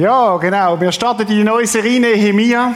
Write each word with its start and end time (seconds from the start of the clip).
Ja, 0.00 0.38
genau. 0.38 0.80
Wir 0.80 0.90
starten 0.92 1.26
die 1.26 1.44
neue 1.44 1.66
Serie 1.66 2.00
Nehemia. 2.00 2.74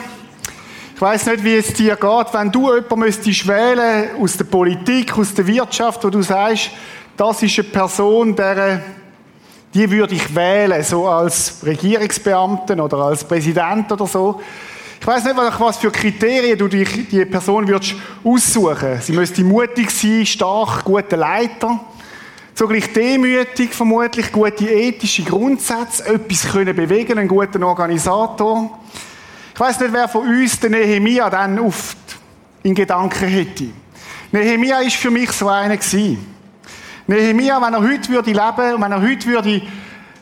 Ich 0.95 1.01
weiß 1.01 1.25
nicht, 1.25 1.43
wie 1.43 1.55
es 1.55 1.73
dir 1.73 1.97
geht, 1.97 2.35
wenn 2.35 2.53
du 2.53 2.71
jemanden 2.75 2.99
müsstest 2.99 3.49
wählen 3.49 4.11
aus 4.21 4.37
der 4.37 4.45
Politik, 4.45 5.17
aus 5.17 5.33
der 5.33 5.47
Wirtschaft, 5.47 6.05
wo 6.05 6.11
du 6.11 6.21
sagst, 6.21 6.73
das 7.17 7.43
ist 7.43 7.59
eine 7.59 7.69
Person, 7.69 8.37
der, 8.37 8.83
die 9.73 9.91
würde 9.91 10.15
ich 10.15 10.35
wählen, 10.35 10.83
so 10.83 11.09
als 11.09 11.65
Regierungsbeamten 11.65 12.79
oder 12.79 12.99
als 12.99 13.25
Präsident 13.25 13.91
oder 13.91 14.07
so. 14.07 14.43
Ich 15.01 15.07
weiß 15.07 15.25
nicht, 15.25 15.37
was 15.37 15.79
für 15.79 15.91
Kriterien 15.91 16.59
du 16.59 16.69
dich, 16.69 17.09
die 17.09 17.25
Person 17.25 17.67
würdest 17.67 17.95
aussuchen. 18.23 19.01
Sie 19.01 19.13
müsste 19.13 19.43
mutig 19.43 19.91
sein, 19.91 20.27
stark, 20.27 20.85
guter 20.85 21.17
Leiter. 21.17 21.81
Zugleich 22.55 22.93
demütig, 22.93 23.75
vermutlich, 23.75 24.31
gute 24.31 24.71
ethische 24.71 25.25
Grundsätze, 25.25 26.07
etwas 26.07 26.53
können 26.53 26.77
bewegen, 26.77 27.19
einen 27.19 27.27
guten 27.27 27.65
Organisator. 27.65 28.79
Ich 29.53 29.59
weiß 29.59 29.81
nicht, 29.81 29.93
wer 29.93 30.09
von 30.09 30.29
uns 30.29 30.61
den 30.61 30.71
Nehemia 30.71 31.29
dann 31.31 31.59
oft 31.59 31.97
in 32.63 32.77
Gedanken 32.77 33.27
hätte. 33.27 33.71
Nehemia 34.31 34.79
ist 34.83 34.95
für 34.95 35.11
mich 35.11 35.33
so 35.33 35.49
einer 35.49 35.77
gewesen. 35.77 36.25
Nehemia, 37.09 37.61
wenn 37.61 37.75
er 37.75 37.83
heute 37.83 38.09
würde 38.09 38.31
leben 38.31 38.75
und 38.75 38.83
wenn 38.83 38.93
er 38.93 39.03
heute 39.03 39.27
würde 39.27 39.63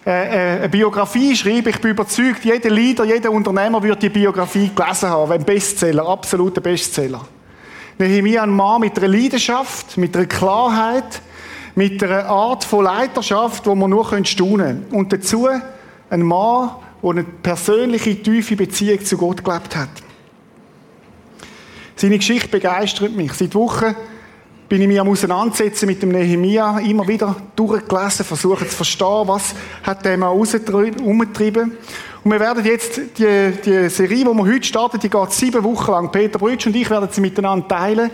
äh, 0.06 0.10
äh, 0.10 0.58
eine 0.60 0.69
Biografie 0.70 1.36
schreiben, 1.36 1.69
ich 1.69 1.80
bin 1.83 1.91
überzeugt, 1.91 2.44
jeder 2.44 2.70
Leader, 2.70 3.05
jeder 3.05 3.30
Unternehmer 3.30 3.83
würde 3.83 4.00
die 4.00 4.08
Biografie 4.08 4.70
gelesen 4.75 5.10
haben, 5.10 5.33
ein 5.33 5.44
Bestseller, 5.44 6.08
absoluter 6.08 6.62
Bestseller. 6.62 7.20
Nehemia, 7.98 8.42
ein 8.42 8.50
Mann 8.50 8.80
mit 8.80 8.97
einer 8.97 9.08
Leidenschaft, 9.08 9.98
mit 9.98 10.16
einer 10.16 10.27
Klarheit, 10.27 11.20
mit 11.75 12.03
einer 12.03 12.27
Art 12.27 12.65
von 12.65 12.84
Leiterschaft, 12.84 13.67
wo 13.67 13.75
man 13.75 13.91
nur 13.91 14.05
staunen 14.25 14.56
können. 14.56 14.87
Und 14.91 15.12
dazu 15.12 15.48
ein 16.11 16.23
Mann, 16.23 16.70
der 17.03 17.11
eine 17.11 17.25
persönliche, 17.25 18.23
tiefe 18.23 18.56
Beziehung 18.56 19.05
zu 19.05 19.17
Gott 19.17 19.45
gelebt 19.45 19.75
hat. 19.75 19.89
Seine 21.97 22.19
Geschichte 22.19 22.48
begeistert 22.48 23.15
mich. 23.15 23.33
Seit 23.33 23.55
Wochen 23.55 23.95
bin 24.69 24.83
ich 24.83 24.89
mich 24.89 25.00
am 25.00 25.09
Auseinandersetzen 25.09 25.87
mit 25.87 26.03
dem 26.03 26.11
Nehemia, 26.11 26.78
immer 26.81 27.06
wieder 27.06 27.37
durchgelesen, 27.55 28.25
versuchen 28.25 28.69
zu 28.69 28.77
verstehen, 28.77 29.28
was 29.28 29.55
hat 29.83 30.05
der 30.05 30.17
mal 30.17 30.28
umgetrieben. 30.28 31.77
Und 32.25 32.31
wir 32.31 32.41
werden 32.41 32.65
jetzt 32.65 33.00
die, 33.19 33.53
die 33.65 33.89
Serie, 33.89 34.25
die 34.25 34.25
wir 34.25 34.47
heute 34.47 34.65
starten, 34.65 34.98
die 34.98 35.11
geht 35.11 35.33
sieben 35.33 35.62
Wochen 35.65 35.91
lang. 35.91 36.11
Peter 36.11 36.39
Brütsch 36.39 36.67
und 36.67 36.77
ich 36.77 36.89
werden 36.89 37.09
sie 37.11 37.20
miteinander 37.20 37.69
teilen. 37.69 38.11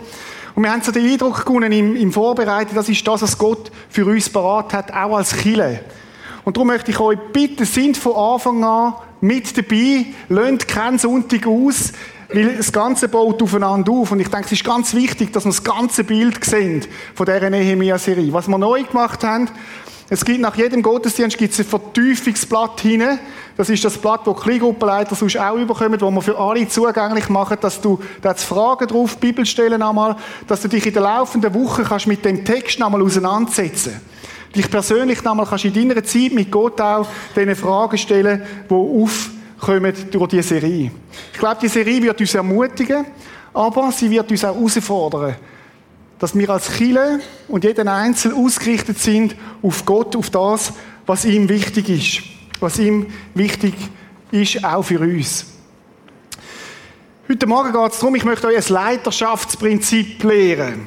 Und 0.59 0.65
wir 0.65 0.73
haben 0.73 0.83
so 0.83 0.91
den 0.91 1.09
Eindruck 1.09 1.47
gewonnen 1.47 1.71
im, 1.71 1.95
im 1.95 2.13
Vorbereiten, 2.13 2.75
das 2.75 2.89
ist 2.89 3.07
das, 3.07 3.23
was 3.23 3.39
Gott 3.39 3.71
für 3.89 4.05
uns 4.05 4.29
parat 4.29 4.73
hat, 4.73 4.93
auch 4.93 5.17
als 5.17 5.37
Chile. 5.37 5.85
Und 6.43 6.57
darum 6.57 6.67
möchte 6.67 6.91
ich 6.91 6.99
euch 6.99 7.17
bitten, 7.33 7.65
sind 7.65 7.97
von 7.97 8.17
Anfang 8.17 8.65
an 8.65 8.95
mit 9.21 9.57
dabei, 9.57 10.07
lönt 10.29 10.67
keinen 10.67 10.99
Sonntag 10.99 11.47
aus, 11.47 11.93
weil 12.35 12.57
das 12.57 12.73
Ganze 12.73 13.07
baut 13.07 13.41
aufeinander 13.41 13.93
auf. 13.93 14.11
Und 14.11 14.19
ich 14.19 14.27
denke, 14.27 14.47
es 14.47 14.53
ist 14.53 14.65
ganz 14.65 14.95
wichtig, 14.95 15.33
dass 15.33 15.45
wir 15.45 15.53
das 15.53 15.63
ganze 15.63 16.03
Bild 16.03 16.45
sehen 16.45 16.85
von 17.15 17.27
dieser 17.27 17.51
Nehemia-Serie. 17.51 18.33
Was 18.33 18.49
wir 18.49 18.59
neu 18.59 18.83
gemacht 18.83 19.23
haben, 19.23 19.49
es 20.11 20.25
gibt 20.25 20.41
nach 20.41 20.57
jedem 20.57 20.83
Gottesdienst 20.83 21.39
gibt's 21.39 21.61
ein 21.61 21.67
Vertiefungsblatt 21.67 22.81
hinein. 22.81 23.21
Das 23.59 23.69
ist 23.69 23.85
das 23.85 23.99
Blatt, 23.99 24.21
das 24.25 24.41
Kleingruppenleiter 24.41 25.17
sonst 25.17 25.37
auch 25.37 25.57
überkommen, 25.57 26.01
wo 26.01 26.13
wir 26.13 26.23
für 26.23 26.39
alle 26.39 26.69
zugänglich 26.69 27.29
machen, 27.29 27.57
dass 27.61 27.81
du, 27.81 27.99
da 28.23 28.33
Fragen 28.33 28.87
drauf, 28.87 29.17
Bibelstellen 29.17 29.83
einmal, 29.83 30.15
dass 30.47 30.63
du 30.63 30.69
dich 30.69 30.87
in 30.87 30.93
der 30.93 31.03
laufenden 31.03 31.53
Woche 31.53 31.83
kannst 31.83 32.07
mit 32.07 32.25
dem 32.25 32.45
Text 32.45 32.81
einmal 32.81 33.03
auseinandersetzen. 33.03 34.01
Dich 34.55 34.71
persönlich 34.71 35.27
einmal 35.27 35.45
kannst 35.45 35.65
in 35.65 35.75
deiner 35.75 36.05
Zeit 36.05 36.33
mit 36.35 36.53
Gott 36.53 36.81
auch 36.81 37.09
diese 37.35 37.57
Fragen 37.57 37.99
stellen, 37.99 38.45
die 38.71 38.75
aufkommen 38.75 39.93
durch 40.09 40.29
diese 40.29 40.43
Serie. 40.45 40.93
Ich 41.33 41.39
glaube, 41.41 41.59
die 41.61 41.69
Serie 41.69 42.01
wird 42.01 42.21
uns 42.21 42.35
ermutigen, 42.35 43.07
aber 43.53 43.91
sie 43.91 44.09
wird 44.09 44.31
uns 44.31 44.45
auch 44.45 44.55
herausfordern 44.55 45.35
dass 46.21 46.37
wir 46.37 46.51
als 46.51 46.77
Chile 46.77 47.21
und 47.47 47.63
jeder 47.63 47.93
Einzelne 47.93 48.35
ausgerichtet 48.35 48.99
sind 48.99 49.37
auf 49.63 49.85
Gott, 49.85 50.17
auf 50.17 50.31
das, 50.31 50.73
was 51.07 51.25
ihm 51.25 51.49
wichtig 51.49 51.89
ist. 51.89 52.38
Was 52.61 52.79
ihm 52.79 53.07
wichtig 53.35 53.75
ist, 54.31 54.65
auch 54.65 54.83
für 54.83 55.01
uns. 55.01 55.47
Heute 57.29 57.47
Morgen 57.47 57.73
geht 57.73 57.93
es 57.93 57.99
darum, 57.99 58.15
ich 58.15 58.25
möchte 58.25 58.47
euch 58.47 58.57
ein 58.57 58.73
Leiterschaftsprinzip 58.73 60.23
lehren. 60.25 60.87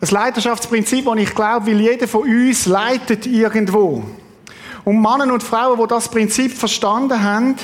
Ein 0.00 0.08
Leiterschaftsprinzip, 0.08 1.04
das 1.04 1.16
ich 1.16 1.34
glaube, 1.34 1.66
weil 1.66 1.80
jeder 1.80 2.08
von 2.08 2.22
uns 2.22 2.66
leitet 2.66 3.26
irgendwo. 3.26 4.04
Und 4.84 5.00
Männer 5.00 5.32
und 5.32 5.42
Frauen, 5.42 5.80
die 5.80 5.86
das 5.86 6.08
Prinzip 6.08 6.52
verstanden 6.52 7.22
haben, 7.22 7.56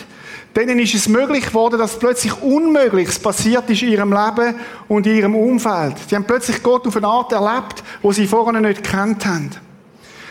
Denen 0.57 0.81
ist 0.81 0.95
es 0.95 1.09
möglich 1.09 1.47
geworden, 1.47 1.79
dass 1.79 1.99
plötzlich 1.99 2.43
Unmögliches 2.43 3.21
passiert 3.21 3.71
ist 3.71 3.83
in 3.83 3.91
ihrem 3.91 4.13
Leben 4.13 4.57
und 4.89 5.07
in 5.07 5.17
ihrem 5.17 5.35
Umfeld. 5.37 5.95
Sie 6.09 6.17
haben 6.17 6.25
plötzlich 6.25 6.61
Gott 6.63 6.87
auf 6.89 6.97
eine 6.97 7.07
Art 7.07 7.31
erlebt, 7.33 7.85
wo 8.03 8.11
sie 8.11 8.27
vorher 8.27 8.61
nicht 8.61 8.83
gekannt 8.83 9.25
haben. 9.27 9.51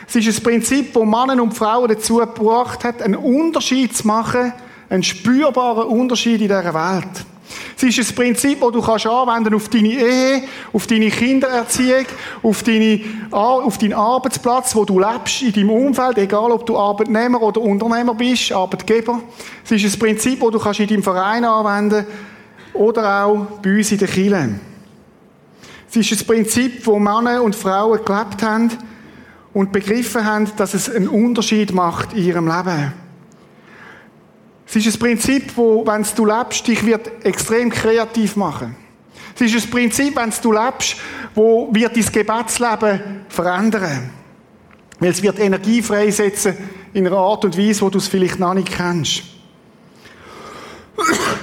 Es 0.10 0.16
ist 0.16 0.40
ein 0.40 0.44
Prinzip, 0.44 0.96
wo 0.96 1.06
Männer 1.06 1.42
und 1.42 1.54
Frauen 1.54 1.88
dazu 1.88 2.16
gebracht 2.16 2.84
hat, 2.84 3.04
einen 3.04 3.16
Unterschied 3.16 3.96
zu 3.96 4.08
machen, 4.08 4.54
einen 4.90 5.04
spürbaren 5.04 5.88
Unterschied 5.88 6.42
in 6.42 6.48
dieser 6.48 6.74
Welt. 6.74 7.26
Es 7.78 7.84
ist 7.84 8.10
ein 8.10 8.16
Prinzip, 8.16 8.60
das 8.60 8.72
du 8.72 8.82
kannst 8.82 9.06
anwenden 9.06 9.54
auf 9.54 9.70
deine 9.70 9.90
Ehe, 9.90 10.44
auf 10.74 10.88
deine 10.88 11.10
Kindererziehung, 11.10 12.06
auf, 12.42 12.64
deine, 12.64 13.02
auf 13.30 13.78
deinen 13.78 13.94
Arbeitsplatz, 13.94 14.76
wo 14.76 14.84
du 14.84 15.00
lebst, 15.00 15.44
in 15.44 15.54
deinem 15.54 15.70
Umfeld, 15.70 16.18
egal 16.18 16.52
ob 16.52 16.66
du 16.66 16.76
Arbeitnehmer 16.76 17.40
oder 17.44 17.62
Unternehmer 17.62 18.16
bist, 18.16 18.52
Arbeitgeber. 18.52 19.22
Es 19.64 19.72
ist 19.72 19.94
ein 19.94 20.00
Prinzip, 20.00 20.40
das 20.40 20.50
du 20.50 20.60
kannst 20.60 20.80
in 20.80 20.88
deinem 20.88 21.04
Verein 21.04 21.46
anwenden 21.46 22.08
oder 22.74 23.26
auch 23.26 23.46
bei 23.62 23.78
uns 23.78 23.92
in 23.92 24.00
der 24.00 24.08
Kirche. 24.08 24.60
Es 25.88 25.96
ist 25.96 26.20
ein 26.20 26.26
Prinzip, 26.26 26.86
wo 26.88 26.98
Männer 26.98 27.44
und 27.44 27.56
Frauen 27.56 28.04
gelebt 28.04 28.42
haben 28.42 28.72
und 29.54 29.72
begriffen 29.72 30.26
haben, 30.26 30.52
dass 30.58 30.74
es 30.74 30.90
einen 30.90 31.08
Unterschied 31.08 31.74
macht 31.74 32.14
in 32.14 32.26
ihrem 32.26 32.48
Leben. 32.48 32.94
Es 34.68 34.76
ist 34.76 34.96
ein 34.96 35.00
Prinzip, 35.00 35.58
wo, 35.58 35.86
wenn 35.86 36.06
du 36.16 36.26
lebst, 36.26 36.68
dich 36.68 36.86
wird 36.86 37.26
extrem 37.26 37.72
kreativ 37.72 38.36
machen. 38.36 38.76
Es 39.34 39.42
ist 39.42 39.66
ein 39.66 39.72
Prinzip, 39.72 40.16
wenn 40.16 40.32
du 40.44 40.52
lebst, 40.52 40.98
wo 41.34 41.70
wird 41.72 41.96
dein 41.96 42.06
Gebetsleben 42.06 43.26
verändern. 43.30 44.12
Weil 45.00 45.12
es 45.12 45.24
wird 45.24 45.40
Energie 45.40 45.82
freisetzen 45.82 46.56
in 46.94 47.08
einer 47.08 47.18
Art 47.18 47.46
und 47.46 47.58
Weise, 47.58 47.82
wo 47.82 47.90
du 47.90 47.98
es 47.98 48.08
vielleicht 48.08 48.38
noch 48.38 48.54
nicht 48.54 48.72
kennst. 48.72 49.24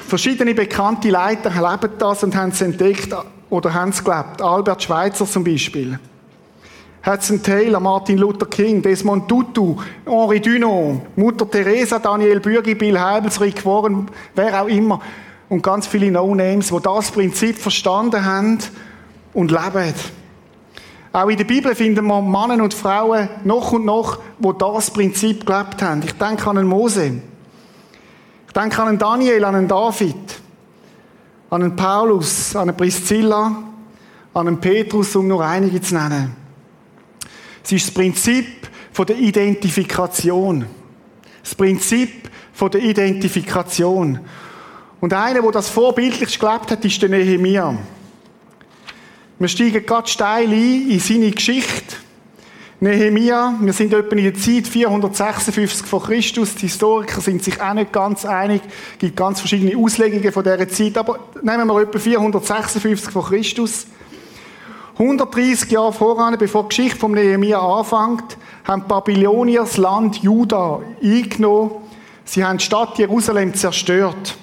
Verschiedene 0.06 0.54
bekannte 0.54 1.08
Leiter 1.08 1.50
leben 1.50 1.94
das 1.98 2.22
und 2.22 2.36
haben 2.36 2.50
es 2.50 2.60
entdeckt 2.60 3.14
oder 3.50 3.74
haben 3.74 3.90
es 3.90 4.04
gelebt. 4.04 4.42
Albert 4.42 4.82
Schweitzer 4.82 5.26
zum 5.26 5.42
Beispiel. 5.42 5.98
Hudson 7.06 7.40
Taylor, 7.40 7.78
Martin 7.78 8.18
Luther 8.18 8.46
King, 8.46 8.82
Desmond 8.82 9.28
Tutu, 9.28 9.76
Henri 10.04 10.40
Dunant, 10.40 11.16
Mutter 11.16 11.48
Teresa, 11.48 12.00
Daniel 12.00 12.40
Bürgi, 12.40 12.74
Bill 12.74 12.98
Heibels, 12.98 13.40
Rick 13.40 13.64
Warren, 13.64 14.10
wer 14.34 14.60
auch 14.60 14.66
immer. 14.66 15.00
Und 15.48 15.62
ganz 15.62 15.86
viele 15.86 16.10
No-Names, 16.10 16.68
die 16.68 16.82
das 16.82 17.12
Prinzip 17.12 17.58
verstanden 17.58 18.24
haben 18.24 18.58
und 19.32 19.52
leben. 19.52 19.94
Auch 21.12 21.28
in 21.28 21.36
der 21.36 21.44
Bibel 21.44 21.76
finden 21.76 22.04
wir 22.04 22.20
Männer 22.20 22.60
und 22.60 22.74
Frauen 22.74 23.28
noch 23.44 23.70
und 23.70 23.84
noch, 23.84 24.18
wo 24.40 24.52
das 24.52 24.90
Prinzip 24.90 25.46
gelebt 25.46 25.80
haben. 25.80 26.02
Ich 26.04 26.12
denke 26.14 26.50
an 26.50 26.58
einen 26.58 26.68
Mose. 26.68 27.22
Ich 28.48 28.52
denke 28.52 28.82
an 28.82 28.88
einen 28.88 28.98
Daniel, 28.98 29.44
an 29.44 29.54
einen 29.54 29.68
David, 29.68 30.40
an 31.50 31.62
einen 31.62 31.76
Paulus, 31.76 32.56
an 32.56 32.62
eine 32.62 32.72
Priscilla, 32.72 33.62
an 34.34 34.48
einen 34.48 34.58
Petrus, 34.58 35.14
um 35.14 35.28
nur 35.28 35.44
einige 35.44 35.80
zu 35.80 35.94
nennen. 35.94 36.45
Es 37.66 37.72
ist 37.72 37.88
das 37.88 37.94
Prinzip 37.94 38.46
der 38.96 39.18
Identifikation. 39.18 40.66
Das 41.42 41.52
Prinzip 41.52 42.30
der 42.60 42.80
Identifikation. 42.80 44.20
Und 45.00 45.12
einer, 45.12 45.42
der 45.42 45.50
das 45.50 45.68
vorbildlich 45.68 46.38
gelebt 46.38 46.70
hat, 46.70 46.84
ist 46.84 47.02
der 47.02 47.08
Nehemia. 47.08 47.76
Wir 49.40 49.48
steigen 49.48 49.84
ganz 49.84 50.10
steil 50.10 50.48
ein 50.48 50.90
in 50.90 51.00
seine 51.00 51.32
Geschichte. 51.32 51.96
Nehemia, 52.78 53.58
wir 53.60 53.72
sind 53.72 53.92
etwa 53.92 54.14
in 54.14 54.22
der 54.22 54.34
Zeit 54.34 54.68
456 54.68 55.86
vor 55.88 56.04
Christus. 56.04 56.54
Die 56.54 56.68
Historiker 56.68 57.20
sind 57.20 57.42
sich 57.42 57.60
auch 57.60 57.74
nicht 57.74 57.92
ganz 57.92 58.24
einig. 58.24 58.62
Es 58.92 58.98
gibt 58.98 59.16
ganz 59.16 59.40
verschiedene 59.40 59.76
Auslegungen 59.76 60.30
von 60.30 60.44
dieser 60.44 60.68
Zeit. 60.68 60.96
Aber 60.98 61.18
nehmen 61.42 61.66
wir 61.66 61.80
etwa 61.80 61.98
456 61.98 63.10
vor 63.10 63.26
Christus. 63.26 63.88
130 64.98 65.70
Jahre 65.70 65.92
voran, 65.92 66.38
bevor 66.38 66.62
die 66.62 66.68
Geschichte 66.70 66.98
vom 66.98 67.12
Nehemiah 67.12 67.60
anfängt, 67.60 68.38
haben 68.64 68.82
die 68.82 68.88
Babylonier 68.88 69.60
das 69.60 69.76
Land 69.76 70.22
Juda 70.22 70.80
eingenommen. 71.02 71.70
Sie 72.24 72.42
haben 72.42 72.56
die 72.56 72.64
Stadt 72.64 72.96
Jerusalem 72.96 73.52
zerstört. 73.54 74.36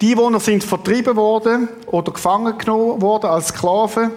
Die 0.00 0.16
Wohner 0.16 0.38
sind 0.38 0.62
vertrieben 0.62 1.16
worden 1.16 1.68
oder 1.86 2.12
gefangen 2.12 2.56
genommen 2.56 3.02
worden 3.02 3.26
als 3.26 3.48
Sklaven. 3.48 4.12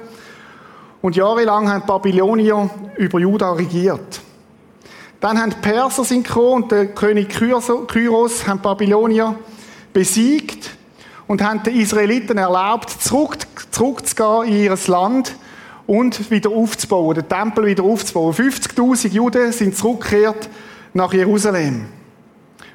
Und 1.02 1.16
jahrelang 1.16 1.68
haben 1.68 1.82
die 1.82 1.88
Babylonier 1.88 2.70
über 2.98 3.20
Juda 3.20 3.54
regiert. 3.54 4.22
Dann 5.20 5.42
haben 5.42 5.50
die 5.50 5.68
Perser 5.68 6.04
sind 6.04 6.28
gekommen 6.28 6.64
und 6.64 6.72
der 6.72 6.88
König 6.88 7.30
Kyros 7.30 8.48
haben 8.48 8.60
Babylonier 8.60 9.36
besiegt 9.94 10.78
und 11.26 11.42
haben 11.42 11.64
den 11.64 11.76
Israeliten 11.76 12.38
erlaubt, 12.38 12.92
zurück, 12.92 13.38
zurückzugehen 13.72 14.48
in 14.48 14.64
ihr 14.64 14.78
Land 14.88 15.36
und 15.88 16.30
wieder 16.32 16.52
aufzubauen, 16.52 17.16
den 17.16 17.28
Tempel 17.28 17.66
wieder 17.66 17.84
aufzubauen. 17.84 18.34
50.000 18.34 19.10
Juden 19.10 19.52
sind 19.52 19.76
zurückgekehrt 19.76 20.50
nach 20.94 21.14
Jerusalem 21.14 21.88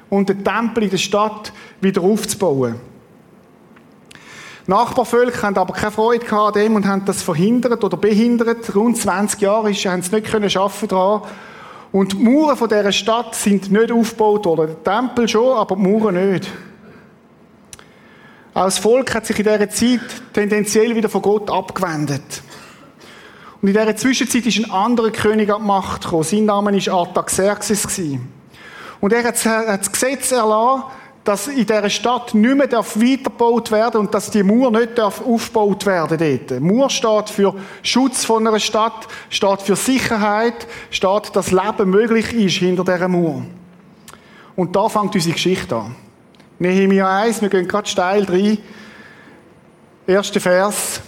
und 0.09 0.29
den 0.29 0.43
Tempel 0.43 0.83
in 0.83 0.89
der 0.89 0.97
Stadt 0.97 1.53
wieder 1.81 2.01
aufzubauen. 2.01 2.75
Nachbarvölker 4.67 5.43
haben 5.43 5.57
aber 5.57 5.73
keine 5.73 5.91
Freude 5.91 6.29
an 6.29 6.51
dem 6.51 6.75
und 6.75 6.85
haben 6.85 7.05
das 7.05 7.21
verhindert 7.21 7.85
oder 7.85 7.95
behindert. 7.95 8.75
Rund 8.75 8.97
20 8.97 9.39
Jahre 9.39 9.71
haben 9.71 10.01
sie 10.01 10.15
nicht 10.15 10.29
können 10.29 10.49
schaffen 10.49 10.89
daran. 10.89 11.21
Und 11.93 12.13
die 12.13 12.17
Mauern 12.17 12.57
dieser 12.57 12.91
Stadt 12.91 13.33
sind 13.33 13.71
nicht 13.71 13.93
aufgebaut 13.93 14.45
worden. 14.45 14.75
Der 14.83 14.99
Tempel 14.99 15.27
schon, 15.29 15.57
aber 15.57 15.77
die 15.77 15.81
Mauern 15.81 16.31
nicht. 16.31 16.51
Auch 18.57 18.63
das 18.63 18.79
Volk 18.79 19.13
hat 19.13 19.23
sich 19.23 19.37
in 19.37 19.43
dieser 19.45 19.69
Zeit 19.69 19.99
tendenziell 20.33 20.95
wieder 20.95 21.09
von 21.09 21.21
Gott 21.21 21.47
abgewendet. 21.47 22.41
Und 23.61 23.67
in 23.67 23.75
dieser 23.75 23.95
Zwischenzeit 23.95 24.47
ist 24.47 24.57
ein 24.57 24.71
anderer 24.71 25.11
König 25.11 25.53
an 25.53 25.61
die 25.61 25.67
Macht 25.67 26.01
gekommen. 26.01 26.23
Sein 26.23 26.45
Name 26.45 26.73
war 26.73 26.93
Artaxerxes. 27.01 28.01
Und 28.99 29.13
er 29.13 29.25
hat 29.25 29.45
das 29.45 29.91
Gesetz 29.91 30.31
erlassen, 30.31 30.85
dass 31.23 31.47
in 31.49 31.67
dieser 31.67 31.87
Stadt 31.91 32.33
nicht 32.33 32.55
mehr 32.55 32.71
weitergebaut 32.71 33.69
werden 33.69 33.99
und 33.99 34.11
dass 34.15 34.31
die 34.31 34.41
Mauer 34.41 34.71
nicht 34.71 34.99
aufgebaut 34.99 35.85
werden 35.85 36.17
dort. 36.17 36.59
Mauer 36.59 36.89
steht 36.89 37.29
für 37.29 37.53
Schutz 37.83 38.25
von 38.25 38.47
einer 38.47 38.59
Stadt, 38.59 39.07
steht 39.29 39.61
für 39.61 39.75
Sicherheit, 39.75 40.65
steht, 40.89 41.35
dass 41.35 41.51
Leben 41.51 41.91
möglich 41.91 42.33
ist 42.33 42.55
hinter 42.55 42.83
dieser 42.83 43.07
Mauer. 43.07 43.43
Und 44.55 44.75
da 44.75 44.89
fängt 44.89 45.13
unsere 45.13 45.35
Geschichte 45.35 45.75
an. 45.75 46.06
Nehemiah 46.59 47.21
1, 47.21 47.41
wir 47.41 47.49
gehen 47.49 47.67
gerade 47.67 47.87
steil 47.87 48.23
rein. 48.23 48.57
Erster 50.07 50.39
Vers. 50.39 51.01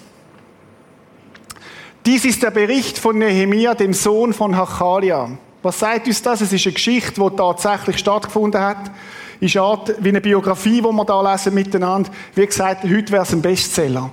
Dies 2.05 2.25
ist 2.25 2.43
der 2.43 2.51
Bericht 2.51 2.99
von 2.99 3.17
Nehemia, 3.17 3.73
dem 3.73 3.93
Sohn 3.93 4.33
von 4.33 4.55
Hachalia. 4.55 5.31
Was 5.63 5.79
sagt 5.79 6.07
uns 6.07 6.21
das? 6.21 6.41
Es 6.41 6.53
ist 6.53 6.65
eine 6.65 6.73
Geschichte, 6.73 7.19
die 7.19 7.35
tatsächlich 7.35 7.97
stattgefunden 7.97 8.61
hat. 8.61 8.91
Ist 9.39 9.57
Art 9.57 9.95
wie 9.99 10.09
eine 10.09 10.21
Biografie, 10.21 10.81
die 10.81 10.83
wir 10.83 11.31
lesen 11.31 11.53
miteinander. 11.53 12.09
Wie 12.35 12.45
gesagt, 12.45 12.83
heute 12.83 13.11
wäre 13.11 13.23
es 13.23 13.33
ein 13.33 13.41
Bestseller. 13.41 14.11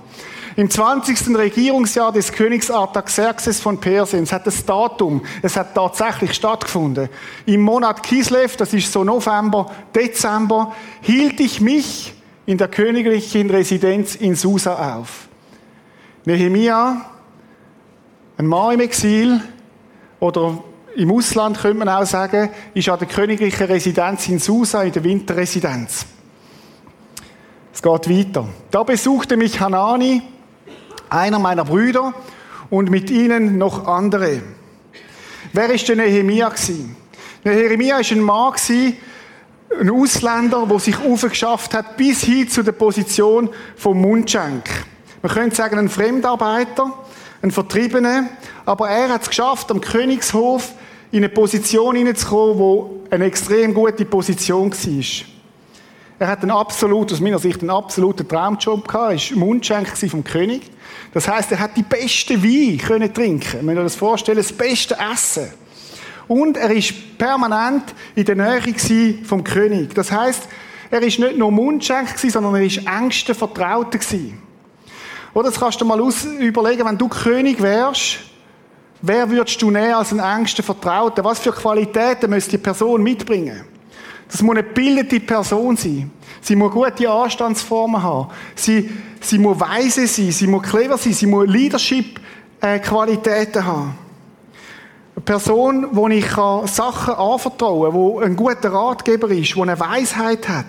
Im 0.57 0.71
20. 0.71 1.37
Regierungsjahr 1.37 2.11
des 2.11 2.31
Königs 2.31 2.71
Artaxerxes 2.71 3.59
von 3.59 3.79
Persien, 3.79 4.23
es 4.23 4.31
hat 4.31 4.47
das 4.47 4.65
Datum, 4.65 5.23
es 5.43 5.55
hat 5.55 5.75
tatsächlich 5.75 6.33
stattgefunden. 6.33 7.09
Im 7.45 7.61
Monat 7.61 8.01
Kislev, 8.01 8.57
das 8.57 8.73
ist 8.73 8.91
so 8.91 9.03
November, 9.03 9.69
Dezember, 9.95 10.73
hielt 11.01 11.39
ich 11.41 11.61
mich 11.61 12.15
in 12.47 12.57
der 12.57 12.69
königlichen 12.69 13.51
Residenz 13.51 14.15
in 14.15 14.33
Susa 14.33 14.97
auf. 14.97 15.27
Nehemia, 16.25 17.05
ein 18.39 18.47
Mann 18.47 18.73
im 18.73 18.79
Exil, 18.79 19.39
oder 20.19 20.57
im 20.95 21.11
Ausland 21.11 21.59
könnte 21.59 21.77
man 21.77 21.89
auch 21.89 22.07
sagen, 22.07 22.49
ist 22.73 22.89
an 22.89 22.97
der 22.97 23.07
königlichen 23.07 23.67
Residenz 23.67 24.27
in 24.27 24.39
Susa, 24.39 24.81
in 24.81 24.91
der 24.91 25.03
Winterresidenz. 25.03 26.07
Es 27.71 27.79
geht 27.83 28.09
weiter. 28.09 28.47
Da 28.71 28.81
besuchte 28.81 29.37
mich 29.37 29.59
Hanani, 29.59 30.23
einer 31.09 31.39
meiner 31.39 31.65
Brüder, 31.65 32.13
und 32.69 32.89
mit 32.89 33.09
ihnen 33.09 33.57
noch 33.57 33.87
andere. 33.87 34.41
Wer 35.53 35.69
ist 35.69 35.87
denn 35.87 35.97
Nehemia 35.97 36.49
gewesen? 36.49 36.95
Nehemia 37.43 37.99
ist 37.99 38.11
ein 38.11 38.21
Mann 38.21 38.53
gewesen, 38.53 38.97
ein 39.79 39.89
Ausländer, 39.89 40.65
der 40.69 40.79
sich 40.79 40.97
aufgeschafft 40.97 41.73
hat 41.73 41.97
bis 41.97 42.23
hin 42.23 42.49
zu 42.49 42.63
der 42.63 42.71
Position 42.71 43.49
vom 43.75 44.01
Mundschenk. 44.01 44.63
Man 45.21 45.31
könnte 45.31 45.55
sagen, 45.55 45.77
ein 45.77 45.89
Fremdarbeiter, 45.89 46.93
ein 47.41 47.51
Vertriebener, 47.51 48.29
aber 48.65 48.89
er 48.89 49.09
hat 49.09 49.23
es 49.23 49.29
geschafft, 49.29 49.71
am 49.71 49.81
Königshof 49.81 50.73
in 51.11 51.19
eine 51.19 51.29
Position 51.29 51.95
hineinzukommen, 51.95 52.59
wo 52.59 53.03
eine 53.09 53.25
extrem 53.25 53.73
gute 53.73 54.05
Position 54.05 54.71
war. 54.71 55.36
Er 56.19 56.27
hat 56.27 56.41
einen 56.41 56.51
absolut, 56.51 57.11
aus 57.13 57.19
meiner 57.19 57.37
Sicht, 57.37 57.61
einen 57.61 57.69
absoluten 57.69 58.27
Traumjob 58.27 58.87
gehabt. 58.87 59.13
Er 59.13 59.35
war 59.35 59.37
Mundschenk 59.37 59.87
vom 60.09 60.23
König. 60.23 60.63
Das 61.13 61.27
heißt, 61.27 61.51
er 61.51 61.59
hat 61.59 61.77
die 61.77 61.83
beste 61.83 62.41
Wein 62.41 62.79
können 62.79 63.13
trinken. 63.13 63.67
Wenn 63.67 63.77
ihr 63.77 63.83
das 63.83 63.95
vorstellen, 63.95 64.37
das 64.37 64.51
beste 64.51 64.97
Essen. 65.13 65.51
Und 66.27 66.57
er 66.57 66.71
ist 66.71 67.17
permanent 67.17 67.93
in 68.15 68.25
der 68.25 68.35
Nähe 68.35 69.23
vom 69.23 69.43
König. 69.43 69.93
Das 69.93 70.11
heißt, 70.11 70.47
er 70.89 71.01
ist 71.01 71.19
nicht 71.19 71.37
nur 71.37 71.51
Mundschenk 71.51 72.17
sondern 72.17 72.55
er 72.55 72.63
ist 72.63 72.81
engster 72.85 73.35
Vertrauter 73.35 73.99
Oder 75.33 75.49
das 75.49 75.59
kannst 75.59 75.79
du 75.79 75.85
mal 75.85 76.01
überlegen, 76.39 76.85
wenn 76.85 76.97
du 76.97 77.07
König 77.07 77.61
wärst, 77.61 78.19
Wer 79.01 79.29
würdest 79.29 79.61
du 79.61 79.69
nehmen 79.69 79.93
als 79.93 80.11
einen 80.11 80.21
engsten 80.21 80.65
Vertrauten? 80.65 81.23
Was 81.23 81.39
für 81.39 81.51
Qualitäten 81.51 82.31
müsste 82.31 82.51
die 82.51 82.57
Person 82.57 83.03
mitbringen? 83.03 83.63
Das 84.29 84.41
muss 84.41 84.55
eine 84.55 84.63
bildete 84.63 85.19
Person 85.19 85.77
sein. 85.77 86.11
Sie 86.41 86.55
muss 86.55 86.71
gute 86.71 87.09
Anstandsformen 87.09 88.01
haben. 88.01 88.29
Sie, 88.55 88.89
sie 89.21 89.37
muss 89.37 89.59
weise 89.59 90.07
sein. 90.07 90.31
Sie 90.31 90.47
muss 90.47 90.63
clever 90.63 90.97
sein. 90.97 91.13
Sie 91.13 91.25
muss 91.25 91.47
Leadership-Qualitäten 91.47 93.65
haben. 93.65 93.97
Eine 95.15 95.23
Person, 95.23 95.87
wo 95.91 96.07
ich 96.09 96.29
Sachen 96.29 97.15
anvertrauen 97.15 97.91
kann, 97.91 98.19
die 98.19 98.25
ein 98.25 98.35
guter 98.35 98.71
Ratgeber 98.71 99.29
ist, 99.29 99.55
die 99.55 99.61
eine 99.61 99.79
Weisheit 99.79 100.47
hat. 100.47 100.65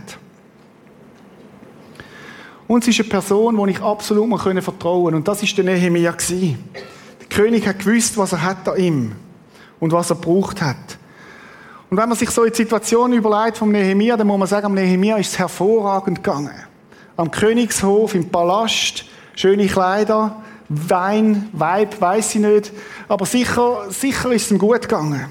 Und 2.66 2.84
sie 2.84 2.90
ist 2.90 3.00
eine 3.00 3.08
Person, 3.08 3.64
die 3.64 3.70
ich 3.72 3.80
absolut 3.80 4.40
vertrauen 4.40 5.06
kann. 5.06 5.14
Und 5.14 5.28
das 5.28 5.42
war 5.42 5.48
der 5.56 5.64
Nehemiah. 5.64 6.12
Der 6.12 7.28
König 7.28 7.66
hat 7.66 7.80
gewusst, 7.80 8.16
was 8.16 8.32
er 8.32 8.42
hat 8.42 8.68
an 8.68 8.78
ihm 8.78 9.12
und 9.80 9.92
was 9.92 10.10
er 10.10 10.16
braucht 10.16 10.60
hat. 10.60 10.97
Und 11.90 11.96
wenn 11.96 12.08
man 12.08 12.18
sich 12.18 12.30
so 12.30 12.44
in 12.44 12.52
die 12.52 12.56
Situation 12.56 13.12
überlegt 13.12 13.56
vom 13.56 13.72
Nehemia, 13.72 14.16
dann 14.16 14.26
muss 14.26 14.38
man 14.38 14.48
sagen, 14.48 14.66
am 14.66 14.74
Nehemia 14.74 15.16
ist 15.16 15.32
es 15.32 15.38
hervorragend 15.38 16.22
gegangen. 16.22 16.52
Am 17.16 17.30
Königshof, 17.30 18.14
im 18.14 18.28
Palast, 18.28 19.06
schöne 19.34 19.66
Kleider, 19.66 20.42
Wein, 20.68 21.48
Weib, 21.52 21.98
weiß 22.00 22.34
ich 22.34 22.40
nicht. 22.42 22.72
Aber 23.08 23.24
sicher, 23.24 23.86
sicher 23.88 24.32
ist 24.32 24.44
es 24.44 24.50
ihm 24.50 24.58
gut 24.58 24.82
gegangen. 24.82 25.30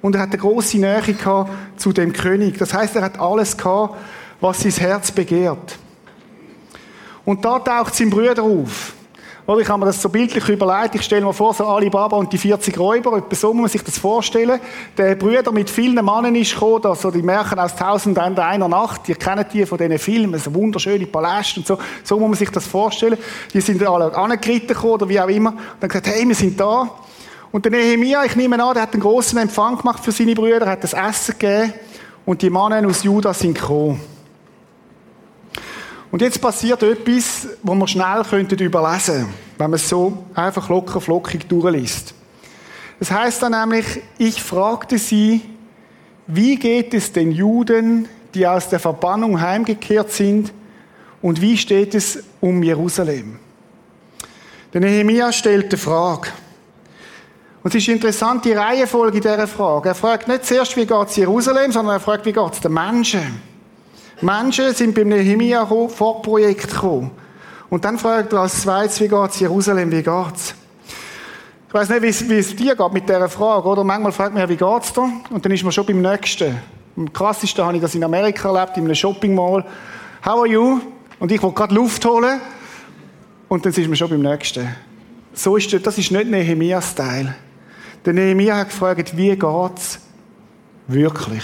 Und 0.00 0.14
er 0.14 0.22
hat 0.22 0.30
eine 0.30 0.38
große 0.38 0.78
Nähe 0.78 1.00
gehabt 1.00 1.50
zu 1.76 1.92
dem 1.92 2.12
König. 2.12 2.58
Das 2.58 2.72
heißt, 2.72 2.94
er 2.94 3.02
hat 3.02 3.18
alles 3.18 3.56
gehabt, 3.56 3.96
was 4.40 4.60
sein 4.60 4.72
Herz 4.72 5.10
begehrt. 5.10 5.78
Und 7.24 7.44
da 7.44 7.58
taucht 7.58 7.94
sein 7.94 8.10
Bruder 8.10 8.42
auf. 8.42 8.92
Oder 9.46 9.60
ich 9.60 9.68
habe 9.68 9.80
mir 9.80 9.86
das 9.86 10.00
so 10.00 10.08
bildlich 10.08 10.48
überlegt. 10.48 10.94
Ich 10.94 11.02
stelle 11.02 11.24
mir 11.24 11.34
vor, 11.34 11.52
so 11.52 11.66
Alibaba 11.66 12.16
und 12.16 12.32
die 12.32 12.38
40 12.38 12.78
Räuber, 12.78 13.18
etwa 13.18 13.34
so 13.34 13.52
muss 13.52 13.60
man 13.60 13.70
sich 13.70 13.82
das 13.82 13.98
vorstellen. 13.98 14.58
Der 14.96 15.16
Brüder 15.16 15.52
mit 15.52 15.68
vielen 15.68 16.02
Mannen 16.02 16.34
ist 16.34 16.54
gekommen, 16.54 16.86
also 16.86 17.10
die 17.10 17.20
Märchen 17.20 17.58
aus 17.58 17.76
Tausend 17.76 18.16
und 18.16 18.38
einer 18.38 18.68
Nacht. 18.68 19.06
Ihr 19.08 19.16
kennt 19.16 19.52
die 19.52 19.66
von 19.66 19.76
diesen 19.76 19.98
Filmen, 19.98 20.40
so 20.40 20.54
wunderschöne 20.54 21.06
Paläste 21.06 21.60
und 21.60 21.66
so. 21.66 21.78
So 22.02 22.18
muss 22.18 22.28
man 22.28 22.38
sich 22.38 22.50
das 22.50 22.66
vorstellen. 22.66 23.18
Die 23.52 23.60
sind 23.60 23.86
alle 23.86 24.16
angeritten 24.16 24.68
gekommen 24.68 24.94
oder 24.94 25.08
wie 25.10 25.20
auch 25.20 25.28
immer. 25.28 25.50
Und 25.50 25.58
dann 25.80 25.90
gesagt, 25.90 26.06
hey, 26.06 26.26
wir 26.26 26.34
sind 26.34 26.58
da. 26.58 26.88
Und 27.52 27.66
der 27.66 27.72
Nehemia, 27.72 28.24
ich 28.24 28.36
nehme 28.36 28.62
an, 28.64 28.72
der 28.72 28.84
hat 28.84 28.94
einen 28.94 29.02
großen 29.02 29.38
Empfang 29.38 29.76
gemacht 29.76 30.02
für 30.02 30.10
seine 30.10 30.34
Brüder, 30.34 30.66
hat 30.66 30.82
das 30.82 30.94
Essen 30.94 31.38
gegeben 31.38 31.74
und 32.24 32.40
die 32.40 32.48
Mannen 32.48 32.86
aus 32.86 33.04
Juda 33.04 33.34
sind 33.34 33.58
gekommen. 33.58 34.13
Und 36.14 36.22
jetzt 36.22 36.40
passiert 36.40 36.80
etwas, 36.84 37.48
wo 37.64 37.74
wir 37.74 37.88
schnell 37.88 38.22
könnten 38.22 38.56
überlesen, 38.60 39.26
wenn 39.58 39.68
man 39.68 39.80
es 39.80 39.88
so 39.88 40.26
einfach 40.32 40.68
locker 40.68 41.00
flockig 41.00 41.48
durchliest. 41.48 42.14
Das 43.00 43.10
heißt 43.10 43.42
dann 43.42 43.50
nämlich, 43.50 44.00
ich 44.16 44.40
fragte 44.40 44.96
sie, 44.96 45.40
wie 46.28 46.54
geht 46.54 46.94
es 46.94 47.10
den 47.10 47.32
Juden, 47.32 48.08
die 48.32 48.46
aus 48.46 48.68
der 48.68 48.78
Verbannung 48.78 49.40
heimgekehrt 49.40 50.12
sind, 50.12 50.52
und 51.20 51.40
wie 51.40 51.58
steht 51.58 51.96
es 51.96 52.22
um 52.40 52.62
Jerusalem? 52.62 53.40
Der 54.72 54.82
Nehemia 54.82 55.32
stellt 55.32 55.72
die 55.72 55.76
Frage. 55.76 56.28
Und 57.64 57.74
es 57.74 57.82
ist 57.82 57.88
interessant, 57.88 58.44
die 58.44 58.52
Reihenfolge 58.52 59.20
dieser 59.20 59.48
Frage. 59.48 59.88
Er 59.88 59.96
fragt 59.96 60.28
nicht 60.28 60.44
zuerst, 60.44 60.76
wie 60.76 60.86
geht 60.86 61.08
es 61.08 61.16
Jerusalem, 61.16 61.72
sondern 61.72 61.96
er 61.96 62.00
fragt, 62.00 62.24
wie 62.24 62.32
geht 62.32 62.52
es 62.52 62.60
den 62.60 62.72
Menschen? 62.72 63.53
Menschen 64.20 64.74
sind 64.74 64.94
beim 64.94 65.08
Nehemia 65.08 65.66
Vorprojekt 65.66 66.70
gekommen. 66.70 67.10
Und 67.70 67.84
dann 67.84 67.98
fragt 67.98 68.32
er 68.32 68.40
als 68.40 68.62
zweites, 68.62 69.00
wie 69.00 69.08
geht's 69.08 69.40
Jerusalem, 69.40 69.90
wie 69.90 70.02
geht's? 70.02 70.54
Ich 71.68 71.74
weiß 71.74 71.88
nicht, 71.88 72.02
wie 72.28 72.38
es, 72.38 72.54
dir 72.54 72.76
geht 72.76 72.92
mit 72.92 73.08
dieser 73.08 73.28
Frage, 73.28 73.66
oder? 73.66 73.82
Manchmal 73.82 74.12
fragt 74.12 74.32
man 74.32 74.42
ja, 74.42 74.48
wie 74.48 74.56
geht's 74.56 74.92
dir? 74.92 75.10
Und 75.30 75.44
dann 75.44 75.50
ist 75.50 75.64
man 75.64 75.72
schon 75.72 75.84
beim 75.84 76.00
Nächsten. 76.00 76.56
Am 76.96 77.12
krassesten 77.12 77.64
habe 77.64 77.76
ich 77.76 77.82
das 77.82 77.96
in 77.96 78.04
Amerika 78.04 78.54
erlebt, 78.54 78.76
in 78.76 78.84
einem 78.84 78.94
Shopping 78.94 79.34
Mall. 79.34 79.64
How 80.24 80.38
are 80.38 80.46
you? 80.46 80.80
Und 81.18 81.32
ich 81.32 81.42
wollte 81.42 81.56
gerade 81.56 81.74
Luft 81.74 82.04
holen. 82.04 82.40
Und 83.48 83.66
dann 83.66 83.72
ist 83.72 83.88
man 83.88 83.96
schon 83.96 84.10
beim 84.10 84.22
Nächsten. 84.22 84.68
So 85.32 85.56
ist 85.56 85.72
das, 85.72 85.82
das 85.82 85.98
ist 85.98 86.12
nicht 86.12 86.30
Nehemias 86.30 86.94
Teil. 86.94 87.34
Der 88.04 88.12
Nehemia 88.12 88.56
hat 88.56 88.68
gefragt, 88.68 89.16
wie 89.16 89.36
geht's 89.36 89.98
wirklich? 90.86 91.42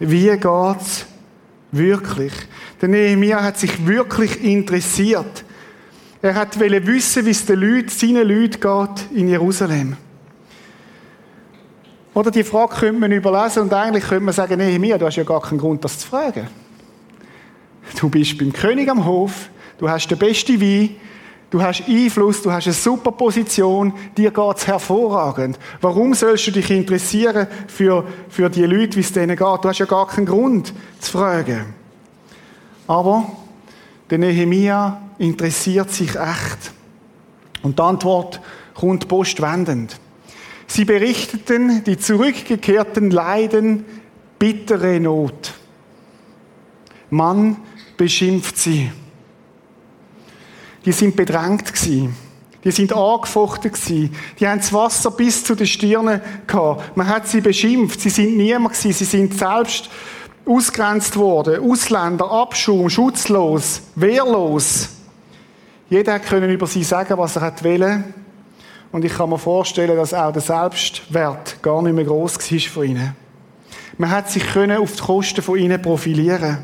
Wie 0.00 0.36
geht's 0.36 1.06
wirklich? 1.70 2.32
Der 2.80 2.88
Nehemiah 2.88 3.42
hat 3.42 3.58
sich 3.58 3.86
wirklich 3.86 4.42
interessiert. 4.42 5.44
Er 6.22 6.34
hat 6.34 6.58
wissen, 6.58 7.26
wie 7.26 7.30
es 7.30 7.44
den 7.44 7.60
Leuten, 7.60 7.88
seinen 7.88 8.26
Leuten 8.26 8.60
geht 8.60 9.18
in 9.18 9.28
Jerusalem. 9.28 9.96
Oder 12.14 12.30
die 12.30 12.42
Frage 12.44 12.74
könnte 12.74 13.00
man 13.00 13.12
überlesen 13.12 13.62
und 13.62 13.72
eigentlich 13.72 14.04
könnte 14.04 14.24
man 14.24 14.34
sagen, 14.34 14.58
Nehemiah, 14.58 14.98
du 14.98 15.06
hast 15.06 15.16
ja 15.16 15.22
gar 15.22 15.40
keinen 15.40 15.58
Grund, 15.58 15.84
das 15.84 15.98
zu 15.98 16.08
fragen. 16.08 16.48
Du 17.98 18.08
bist 18.08 18.36
beim 18.38 18.52
König 18.52 18.88
am 18.88 19.04
Hof, 19.04 19.50
du 19.78 19.88
hast 19.88 20.08
den 20.08 20.18
besten 20.18 20.60
Wein, 20.60 20.96
du 21.50 21.60
hast 21.60 21.82
Einfluss, 21.86 22.42
du 22.42 22.52
hast 22.52 22.66
eine 22.66 22.74
super 22.74 23.12
Position, 23.12 23.92
dir 24.16 24.30
geht's 24.30 24.66
hervorragend. 24.66 25.58
Warum 25.80 26.14
sollst 26.14 26.46
du 26.46 26.52
dich 26.52 26.70
interessieren 26.70 27.46
für, 27.66 28.04
für 28.28 28.48
die 28.48 28.64
Leute, 28.64 28.96
wie 28.96 29.00
es 29.00 29.12
denen 29.12 29.36
geht? 29.36 29.40
Du 29.40 29.68
hast 29.68 29.78
ja 29.78 29.86
gar 29.86 30.06
keinen 30.06 30.26
Grund 30.26 30.72
zu 31.00 31.10
fragen. 31.12 31.74
Aber 32.86 33.30
der 34.08 34.18
Nehemia 34.18 35.00
interessiert 35.18 35.90
sich 35.90 36.10
echt. 36.10 36.72
Und 37.62 37.78
die 37.78 37.82
Antwort 37.82 38.40
kommt 38.74 39.06
postwendend. 39.06 39.98
Sie 40.66 40.84
berichteten, 40.84 41.84
die 41.84 41.98
Zurückgekehrten 41.98 43.10
leiden 43.10 43.84
bittere 44.38 44.98
Not. 45.00 45.52
Man 47.10 47.56
beschimpft 47.96 48.56
sie. 48.56 48.90
Die 50.84 50.92
sind 50.92 51.16
bedrängt 51.16 51.72
gewesen. 51.72 52.16
Die 52.64 52.70
sind 52.70 52.92
angefochten 52.92 53.72
gewesen. 53.72 54.14
Die 54.38 54.46
haben 54.46 54.58
das 54.58 54.72
Wasser 54.72 55.10
bis 55.10 55.44
zu 55.44 55.54
den 55.54 55.66
Stirnen 55.66 56.20
gehabt. 56.46 56.96
Man 56.96 57.08
hat 57.08 57.26
sie 57.26 57.40
beschimpft. 57.40 58.00
Sie 58.00 58.10
sind 58.10 58.36
niemand 58.36 58.74
gewesen. 58.74 58.92
Sie 58.92 59.04
sind 59.04 59.38
selbst 59.38 59.88
ausgrenzt 60.44 61.16
worden. 61.16 61.60
Ausländer, 61.70 62.30
Abschum, 62.30 62.90
schutzlos, 62.90 63.82
wehrlos. 63.94 64.90
Jeder 65.88 66.20
konnte 66.20 66.52
über 66.52 66.66
sie 66.66 66.84
sagen, 66.84 67.16
was 67.16 67.36
er 67.36 67.52
wollte. 67.62 68.04
Und 68.92 69.04
ich 69.04 69.14
kann 69.14 69.30
mir 69.30 69.38
vorstellen, 69.38 69.96
dass 69.96 70.12
auch 70.12 70.32
der 70.32 70.42
Selbstwert 70.42 71.62
gar 71.62 71.80
nicht 71.82 71.94
mehr 71.94 72.04
groß 72.04 72.52
war 72.52 72.58
von 72.58 72.84
ihnen. 72.84 73.16
Man 73.96 74.10
hat 74.10 74.30
sich 74.30 74.44
auf 74.56 74.92
die 74.92 75.02
Kosten 75.02 75.42
von 75.42 75.58
ihnen 75.58 75.80
profilieren 75.80 76.58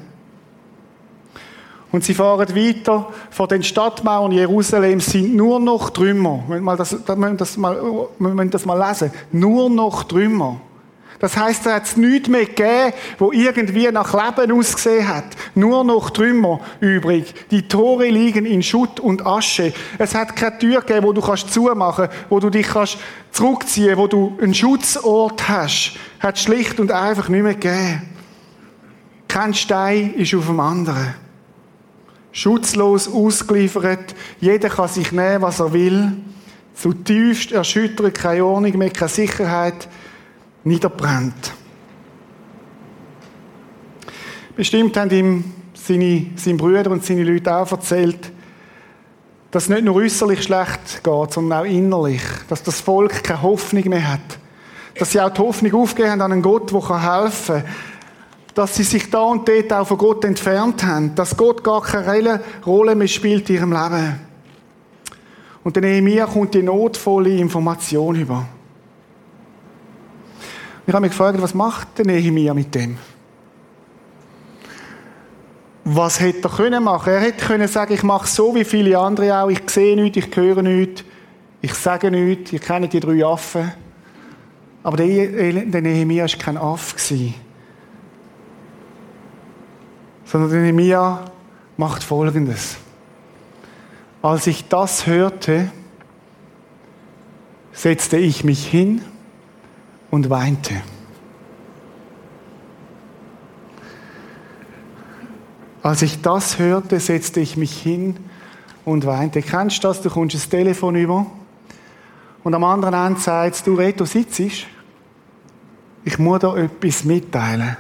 und 1.93 2.05
sie 2.05 2.15
fahren 2.15 2.55
weiter. 2.55 3.09
Vor 3.31 3.49
den 3.49 3.63
Stadtmauern 3.63 4.33
Jerusalems 4.33 5.07
sind 5.07 5.35
nur 5.35 5.61
noch 5.61 5.91
Trümmer. 5.91 6.45
Wir 6.49 6.61
müssen 6.61 6.79
das, 6.79 6.97
das, 7.05 7.57
mal, 7.57 7.77
wir 8.19 8.29
müssen 8.29 8.51
das 8.51 8.67
mal 8.67 8.89
lesen. 8.89 9.11
Nur 9.33 9.71
noch 9.71 10.05
Trümmer. 10.05 10.61
Das 11.19 11.37
heißt, 11.37 11.65
da 11.65 11.75
hat 11.77 11.85
es 11.85 11.97
nichts 11.97 12.29
mehr 12.29 12.45
gegeben, 12.45 12.93
wo 13.19 13.33
irgendwie 13.33 13.91
nach 13.91 14.13
Leben 14.13 14.53
ausgesehen 14.53 15.09
hat. 15.09 15.25
Nur 15.55 15.83
noch 15.85 16.11
Trümmer 16.11 16.61
übrig. 16.81 17.35
Die 17.51 17.67
Tore 17.67 18.09
liegen 18.09 18.45
in 18.45 18.63
Schutt 18.63 19.01
und 19.01 19.25
Asche. 19.25 19.73
Es 19.99 20.15
hat 20.15 20.37
keine 20.37 20.59
Tür 20.59 20.81
gegeben, 20.83 21.07
wo 21.07 21.13
du 21.13 21.23
kannst 21.23 21.53
zumachen, 21.53 22.09
wo 22.29 22.39
du 22.39 22.51
dich 22.51 22.69
kannst 22.69 22.99
zurückziehen, 23.31 23.97
wo 23.97 24.07
du 24.07 24.37
einen 24.43 24.55
Schutzort 24.55 25.49
hast. 25.49 25.93
Hat 26.21 26.39
schlicht 26.39 26.79
und 26.81 26.93
einfach 26.93 27.29
nicht 27.29 27.43
mehr 27.43 27.55
gegeben. 27.55 28.03
Kein 29.29 29.55
Stein 29.55 30.15
ist 30.15 30.35
auf 30.35 30.47
dem 30.47 30.61
anderen. 30.61 31.26
Schutzlos 32.37 33.09
ausgeliefert. 33.09 34.15
Jeder 34.41 34.69
kann 34.69 34.89
sich 34.89 35.11
nehmen, 35.11 35.41
was 35.41 35.59
er 35.59 35.73
will. 35.73 36.13
Zutiefst 36.75 37.51
erschüttert, 37.51 38.15
keine 38.15 38.45
Ordnung 38.45 38.77
mehr, 38.77 38.91
keine 38.91 39.09
Sicherheit 39.09 39.89
niederbrennt. 40.63 41.55
Bestimmt 44.55 44.99
haben 44.99 45.11
ihm 45.11 45.45
seine, 45.73 46.27
seine 46.37 46.59
Brüder 46.59 46.91
und 46.91 47.07
seine 47.07 47.25
Leute 47.25 47.57
auch 47.57 47.73
erzählt, 47.73 48.31
dass 49.51 49.63
es 49.63 49.69
nicht 49.71 49.85
nur 49.85 49.95
äußerlich 49.95 50.43
schlecht 50.43 51.03
geht, 51.03 51.33
sondern 51.33 51.61
auch 51.61 51.65
innerlich. 51.65 52.21
Dass 52.51 52.63
das 52.63 52.83
Volk 52.83 53.25
keine 53.25 53.41
Hoffnung 53.41 53.89
mehr 53.89 54.13
hat. 54.13 54.39
Dass 54.99 55.13
sie 55.13 55.23
auch 55.23 55.31
die 55.31 55.41
Hoffnung 55.41 55.73
aufgeben 55.73 56.21
an 56.21 56.33
einen 56.33 56.43
Gott, 56.43 56.71
der 56.71 57.23
helfen 57.23 57.65
kann. 57.65 57.65
Dass 58.57 58.75
sie 58.75 58.85
sich 58.85 59.11
da 59.11 59.21
und 59.21 59.47
dort 59.47 59.71
auch 59.73 59.87
von 59.87 59.99
Gott 59.99 60.25
entfernt 60.25 60.83
haben. 60.83 61.15
Dass 61.15 61.37
Gott 61.37 61.63
gar 61.63 61.83
keine 61.83 62.41
Rolle 62.67 62.95
mehr 62.95 63.07
spielt 63.07 63.49
in 63.51 63.57
ihrem 63.57 63.73
Leben. 63.73 64.19
Und 65.63 65.77
der 65.77 65.83
Nehemiah 65.83 66.27
kommt 66.27 66.55
die 66.55 66.63
notvolle 66.63 67.37
Information 67.37 68.17
über. 68.17 68.47
Ich 70.87 70.95
habe 70.95 71.03
mich 71.03 71.11
gefragt, 71.11 71.43
was 71.43 71.53
macht 71.53 71.99
der 71.99 72.07
Nehemiah 72.07 72.55
mit 72.55 72.75
dem? 72.75 72.97
Was 75.85 76.19
hätte 76.21 76.49
er 76.49 76.51
können 76.51 76.83
machen? 76.83 77.13
Er 77.13 77.21
hätte 77.21 77.45
können 77.45 77.69
sagen, 77.69 77.93
ich 77.93 78.03
mache 78.03 78.27
so 78.27 78.55
wie 78.55 78.65
viele 78.65 78.99
andere 78.99 79.39
auch. 79.39 79.51
Ich 79.51 79.69
sehe 79.69 79.97
nichts, 79.97 80.17
ich 80.17 80.35
höre 80.35 80.63
nichts, 80.63 81.05
ich 81.61 81.75
sage 81.75 82.11
nichts. 82.11 82.53
Ihr 82.55 82.61
kennt 82.61 82.93
die 82.93 83.01
drei 83.01 83.23
Affen. 83.23 83.71
Aber 84.83 84.97
der, 84.97 85.53
der 85.65 85.83
Nehemia 85.83 86.25
war 86.25 86.39
kein 86.39 86.57
Affe. 86.57 87.35
Sondern 90.27 90.51
der 90.51 90.61
Nehemia 90.61 91.31
macht 91.77 92.03
Folgendes. 92.03 92.77
Als 94.23 94.47
ich 94.47 94.69
das 94.69 95.07
hörte, 95.07 95.71
setzte 97.73 98.17
ich 98.17 98.45
mich 98.45 98.67
hin 98.67 99.03
und 100.11 100.29
weinte. 100.31 100.75
Als 105.83 106.03
ich 106.03 106.21
das 106.21 106.59
hörte, 106.59 106.99
setzte 106.99 107.39
ich 107.39 107.57
mich 107.57 107.81
hin 107.81 108.17
und 108.85 109.07
weinte. 109.07 109.43
Kennst 109.43 109.85
du 109.85 109.89
das? 109.89 110.03
Du 110.03 110.11
kommst 110.11 110.35
das 110.35 110.49
Telefon 110.49 110.97
über 110.97 111.27
und 112.43 112.55
am 112.55 112.65
anderen 112.65 112.95
Ende 112.95 113.21
sagst 113.21 113.67
du, 113.67 113.75
Reto, 113.75 114.05
sitzt. 114.05 114.41
Ich 116.05 116.19
muss 116.19 116.41
da 116.41 116.57
etwas 116.57 117.05
mitteilen. 117.05 117.77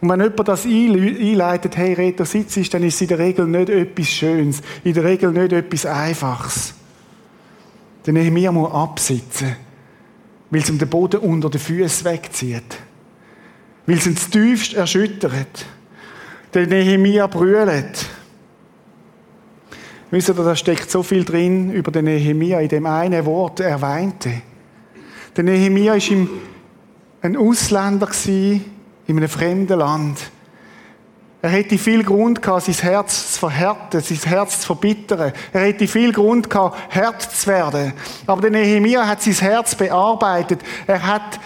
Und 0.00 0.08
wenn 0.08 0.20
jemand 0.20 0.48
das 0.48 0.64
einleitet, 0.64 1.76
hey, 1.76 1.92
Reto, 1.94 2.24
sitzt, 2.24 2.72
dann 2.72 2.84
ist 2.84 2.94
es 2.94 3.00
in 3.00 3.08
der 3.08 3.18
Regel 3.18 3.46
nicht 3.46 3.68
etwas 3.68 4.06
Schönes, 4.08 4.62
in 4.84 4.94
der 4.94 5.04
Regel 5.04 5.32
nicht 5.32 5.52
etwas 5.52 5.86
Einfaches. 5.86 6.74
Der 8.06 8.12
Nehemiah 8.12 8.52
muss 8.52 8.72
absitzen 8.72 9.56
weil 10.50 10.60
es 10.60 10.68
ihm 10.68 10.78
den 10.78 10.88
Boden 10.88 11.20
unter 11.20 11.50
den 11.50 11.60
Füßen 11.60 12.04
wegzieht. 12.04 12.78
Weil 13.86 13.96
es 13.98 14.06
ihn 14.06 14.16
tiefst 14.16 14.74
erschüttert. 14.74 15.66
Der 16.54 16.66
Nehemia 16.66 17.26
brüllt. 17.26 18.06
Wisst 20.10 20.30
ihr, 20.30 20.34
da 20.34 20.56
steckt 20.56 20.90
so 20.90 21.02
viel 21.02 21.24
drin 21.24 21.70
über 21.70 21.90
den 21.90 22.06
Nehemia 22.06 22.60
in 22.60 22.68
dem 22.68 22.86
einen 22.86 23.26
Wort, 23.26 23.60
er 23.60 23.80
weinte. 23.82 24.32
Der 25.36 25.44
Nehemia 25.44 25.94
war 25.94 26.28
ein 27.20 27.36
Ausländer 27.36 28.08
in 29.08 29.16
einem 29.16 29.28
fremden 29.28 29.78
Land. 29.78 30.18
Er 31.40 31.50
hätte 31.50 31.78
viel 31.78 32.04
Grund 32.04 32.42
gehabt, 32.42 32.64
sein 32.64 32.74
Herz 32.74 33.32
zu 33.32 33.40
verhärten, 33.40 34.00
sein 34.00 34.18
Herz 34.18 34.60
zu 34.60 34.66
verbittern. 34.66 35.32
Er 35.52 35.60
hätte 35.62 35.88
viel 35.88 36.12
Grund 36.12 36.50
gehabt, 36.50 36.94
hart 36.94 37.22
zu 37.22 37.46
werden. 37.46 37.94
Aber 38.26 38.42
der 38.42 38.50
Nehemiah 38.50 39.06
hat 39.06 39.22
sein 39.22 39.34
Herz 39.34 39.74
bearbeitet. 39.74 40.60
Er 40.86 41.04
hat, 41.04 41.40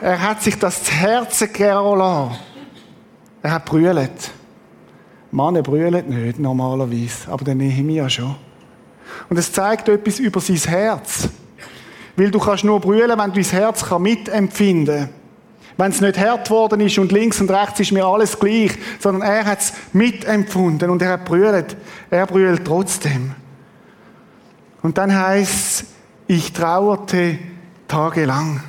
er 0.00 0.20
hat 0.20 0.42
sich 0.42 0.58
das 0.58 0.90
Herz 0.90 1.40
gehen 1.52 1.98
lassen. 1.98 2.36
Er 3.42 3.52
hat 3.52 3.64
brüllt. 3.66 4.30
Männer 5.30 5.62
brüllen 5.62 6.08
nicht 6.08 6.38
normalerweise, 6.38 7.28
aber 7.28 7.44
der 7.44 7.56
Nehemiah 7.56 8.08
schon. 8.08 8.36
Und 9.28 9.36
es 9.36 9.52
zeigt 9.52 9.88
etwas 9.88 10.20
über 10.20 10.40
sein 10.40 10.56
Herz. 10.56 11.28
Weil 12.16 12.30
du 12.30 12.38
kannst 12.38 12.64
nur 12.64 12.80
brüllen, 12.80 13.18
wenn 13.18 13.32
du 13.32 13.42
dein 13.42 13.50
Herz 13.50 13.84
mitempfinden 13.98 14.96
kannst. 14.96 15.23
Wenn 15.76 15.90
es 15.90 16.00
nicht 16.00 16.18
hart 16.18 16.50
worden 16.50 16.80
ist 16.80 16.98
und 16.98 17.10
links 17.10 17.40
und 17.40 17.50
rechts 17.50 17.80
ist 17.80 17.92
mir 17.92 18.04
alles 18.04 18.38
gleich, 18.38 18.72
sondern 19.00 19.28
er 19.28 19.44
hat 19.44 19.60
es 19.60 19.72
mitempfunden 19.92 20.88
und 20.88 21.02
er 21.02 21.12
hat 21.12 21.24
brüllt. 21.24 21.76
Er 22.10 22.26
brüllt 22.26 22.64
trotzdem. 22.64 23.34
Und 24.82 24.98
dann 24.98 25.14
heißt 25.14 25.84
ich 26.26 26.52
trauerte 26.52 27.38
tagelang. 27.88 28.62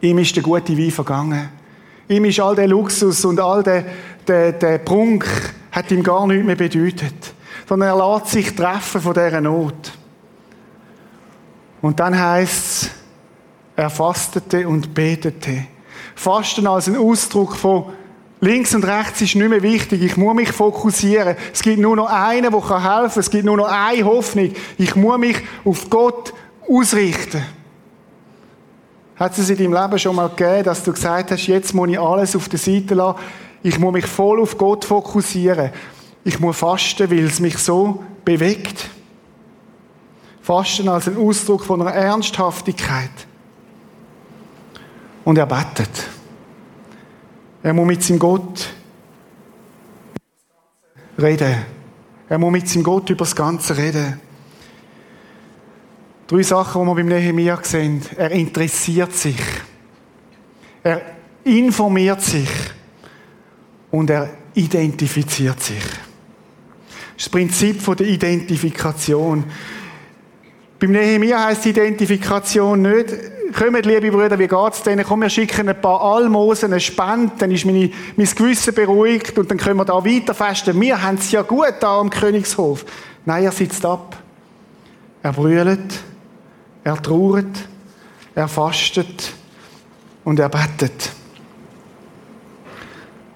Ihm 0.00 0.18
ist 0.18 0.36
der 0.36 0.42
gute 0.42 0.76
Wein 0.76 0.90
vergangen. 0.90 1.48
Ihm 2.08 2.24
ist 2.24 2.40
all 2.40 2.54
der 2.54 2.68
Luxus 2.68 3.24
und 3.24 3.40
all 3.40 3.62
der, 3.62 3.84
der, 4.26 4.52
der 4.52 4.78
Prunk 4.78 5.26
hat 5.70 5.90
ihm 5.90 6.02
gar 6.02 6.26
nichts 6.26 6.44
mehr 6.44 6.56
bedeutet. 6.56 7.34
Sondern 7.68 7.88
er 7.88 8.14
lässt 8.14 8.28
sich 8.28 8.54
treffen 8.54 9.00
von 9.00 9.14
dieser 9.14 9.40
Not. 9.40 9.92
Und 11.80 11.98
dann 11.98 12.18
heißt 12.18 12.52
es, 12.52 12.90
er 13.76 13.90
fastete 13.90 14.68
und 14.68 14.94
betete. 14.94 15.66
Fasten 16.14 16.66
als 16.66 16.88
ein 16.88 16.96
Ausdruck 16.96 17.56
von 17.56 17.92
links 18.40 18.74
und 18.74 18.84
rechts 18.84 19.20
ist 19.22 19.34
nicht 19.34 19.48
mehr 19.48 19.62
wichtig. 19.62 20.02
Ich 20.02 20.16
muss 20.16 20.34
mich 20.34 20.52
fokussieren. 20.52 21.36
Es 21.52 21.62
gibt 21.62 21.78
nur 21.78 21.96
noch 21.96 22.10
einen, 22.10 22.50
der 22.50 22.52
helfen 22.52 22.82
kann. 22.82 23.10
Es 23.16 23.30
gibt 23.30 23.44
nur 23.44 23.56
noch 23.56 23.68
eine 23.68 24.04
Hoffnung. 24.04 24.52
Ich 24.76 24.94
muss 24.94 25.18
mich 25.18 25.38
auf 25.64 25.88
Gott 25.88 26.34
ausrichten. 26.68 27.42
Hat 29.16 29.38
es 29.38 29.50
in 29.50 29.56
deinem 29.56 29.72
Leben 29.72 29.98
schon 29.98 30.16
mal 30.16 30.28
gegeben, 30.28 30.64
dass 30.64 30.82
du 30.82 30.92
gesagt 30.92 31.30
hast, 31.30 31.46
jetzt 31.46 31.74
muss 31.74 31.88
ich 31.88 32.00
alles 32.00 32.34
auf 32.34 32.48
der 32.48 32.58
Seite 32.58 32.94
lassen, 32.94 33.18
ich 33.62 33.78
muss 33.78 33.92
mich 33.92 34.06
voll 34.06 34.40
auf 34.40 34.58
Gott 34.58 34.84
fokussieren. 34.84 35.70
Ich 36.24 36.40
muss 36.40 36.56
fasten, 36.56 37.10
weil 37.10 37.24
es 37.24 37.38
mich 37.38 37.56
so 37.58 38.02
bewegt. 38.24 38.88
Fasten 40.40 40.88
als 40.88 41.06
ein 41.06 41.16
Ausdruck 41.16 41.64
von 41.64 41.80
einer 41.80 41.92
Ernsthaftigkeit. 41.92 43.10
Und 45.24 45.38
er 45.38 45.46
betet. 45.46 46.08
Er 47.62 47.72
muss 47.72 47.86
mit 47.86 48.02
seinem 48.02 48.18
Gott 48.18 48.68
reden. 51.18 51.64
Er 52.28 52.38
muss 52.38 52.52
mit 52.52 52.68
seinem 52.68 52.82
Gott 52.82 53.10
über 53.10 53.24
das 53.24 53.36
Ganze 53.36 53.76
reden. 53.76 54.20
Drei 56.26 56.42
Sachen, 56.42 56.82
die 56.82 56.86
wir 56.86 56.94
beim 56.94 57.06
Nehemiah 57.06 57.60
sehen. 57.62 58.02
Er 58.16 58.30
interessiert 58.32 59.14
sich. 59.14 59.40
Er 60.82 61.02
informiert 61.44 62.22
sich. 62.22 62.50
Und 63.90 64.10
er 64.10 64.30
identifiziert 64.54 65.62
sich. 65.62 65.82
Das 65.82 67.26
ist 67.26 67.26
das 67.26 67.28
Prinzip 67.28 67.96
der 67.96 68.06
Identifikation. 68.06 69.44
Beim 70.78 70.92
Nehemiah 70.92 71.44
heisst 71.44 71.66
Identifikation 71.66 72.82
nicht, 72.82 73.08
kommt, 73.52 73.86
liebe 73.86 74.10
Brüder, 74.10 74.38
wie 74.38 74.48
geht's 74.48 74.82
denen? 74.82 75.04
Komm, 75.04 75.22
wir 75.22 75.30
schicken 75.30 75.68
ein 75.68 75.80
paar 75.80 76.00
Almosen, 76.00 76.72
eine 76.72 76.80
Spende, 76.80 77.32
dann 77.38 77.50
ist 77.50 77.64
meine, 77.64 77.90
mein 78.16 78.26
Gewissen 78.26 78.74
beruhigt 78.74 79.38
und 79.38 79.50
dann 79.50 79.58
können 79.58 79.76
wir 79.76 79.84
da 79.84 80.04
weiter 80.04 80.34
festen. 80.34 80.80
Wir 80.80 81.00
haben 81.02 81.16
es 81.16 81.30
ja 81.30 81.42
gut 81.42 81.74
da 81.80 81.98
am 81.98 82.10
Königshof. 82.10 82.84
Nein, 83.24 83.44
er 83.44 83.52
sitzt 83.52 83.84
ab. 83.84 84.16
Er 85.22 85.32
brüllt, 85.32 86.00
er 86.82 87.00
trauert, 87.00 87.68
er 88.34 88.48
fastet 88.48 89.32
und 90.24 90.40
er 90.40 90.48
betet. 90.48 91.12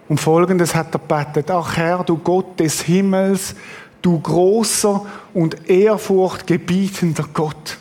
Und 0.08 0.20
folgendes 0.20 0.75
hat 0.75 0.94
er 0.94 0.99
betet. 0.99 1.50
Ach 1.50 1.76
Herr, 1.76 2.04
du 2.04 2.16
Gott 2.16 2.58
des 2.61 2.82
Himmels, 2.82 3.54
du 4.02 4.18
großer 4.18 5.04
und 5.35 5.68
ehrfurchtgebietender 5.68 7.25
Gott. 7.32 7.78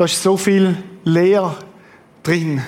Da 0.00 0.06
ist 0.06 0.22
so 0.22 0.38
viel 0.38 0.78
Leer 1.04 1.54
drin. 2.22 2.62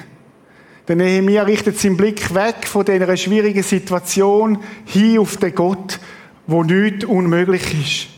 Der 0.86 0.96
Nehemiah 0.96 1.44
richtet 1.44 1.78
seinen 1.78 1.96
Blick 1.96 2.34
weg 2.34 2.66
von 2.66 2.84
dieser 2.84 3.16
schwierigen 3.16 3.62
Situation 3.62 4.58
hin 4.84 5.18
auf 5.18 5.38
den 5.38 5.54
Gott, 5.54 5.98
wo 6.46 6.62
nichts 6.62 7.06
unmöglich 7.06 7.62
ist. 7.72 8.08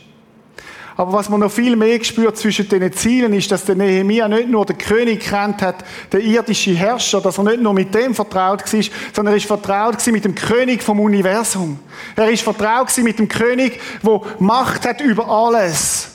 Aber 0.97 1.13
was 1.13 1.29
man 1.29 1.39
noch 1.39 1.51
viel 1.53 1.77
mehr 1.77 1.97
gespürt 1.97 2.35
zwischen 2.35 2.67
den 2.67 2.91
Zielen 2.91 3.31
ist, 3.31 3.49
dass 3.53 3.63
der 3.63 3.75
Nehemiah 3.75 4.27
nicht 4.27 4.49
nur 4.49 4.65
den 4.65 4.77
König 4.77 5.21
kennt 5.21 5.61
hat, 5.61 5.85
der 6.11 6.19
irdische 6.19 6.73
Herrscher, 6.73 7.21
dass 7.21 7.37
er 7.37 7.45
nicht 7.45 7.61
nur 7.61 7.73
mit 7.73 7.95
dem 7.95 8.13
vertraut 8.13 8.73
war, 8.73 8.83
sondern 9.13 9.33
er 9.33 9.37
ist 9.37 9.45
vertraut 9.45 10.05
mit 10.07 10.25
dem 10.25 10.35
König 10.35 10.83
vom 10.83 10.99
Universum. 10.99 11.79
Er 12.17 12.29
ist 12.29 12.43
vertraut 12.43 12.91
mit 12.97 13.17
dem 13.17 13.29
König, 13.29 13.79
wo 14.01 14.25
Macht 14.39 14.85
hat 14.85 14.99
über 14.99 15.29
alles. 15.29 16.14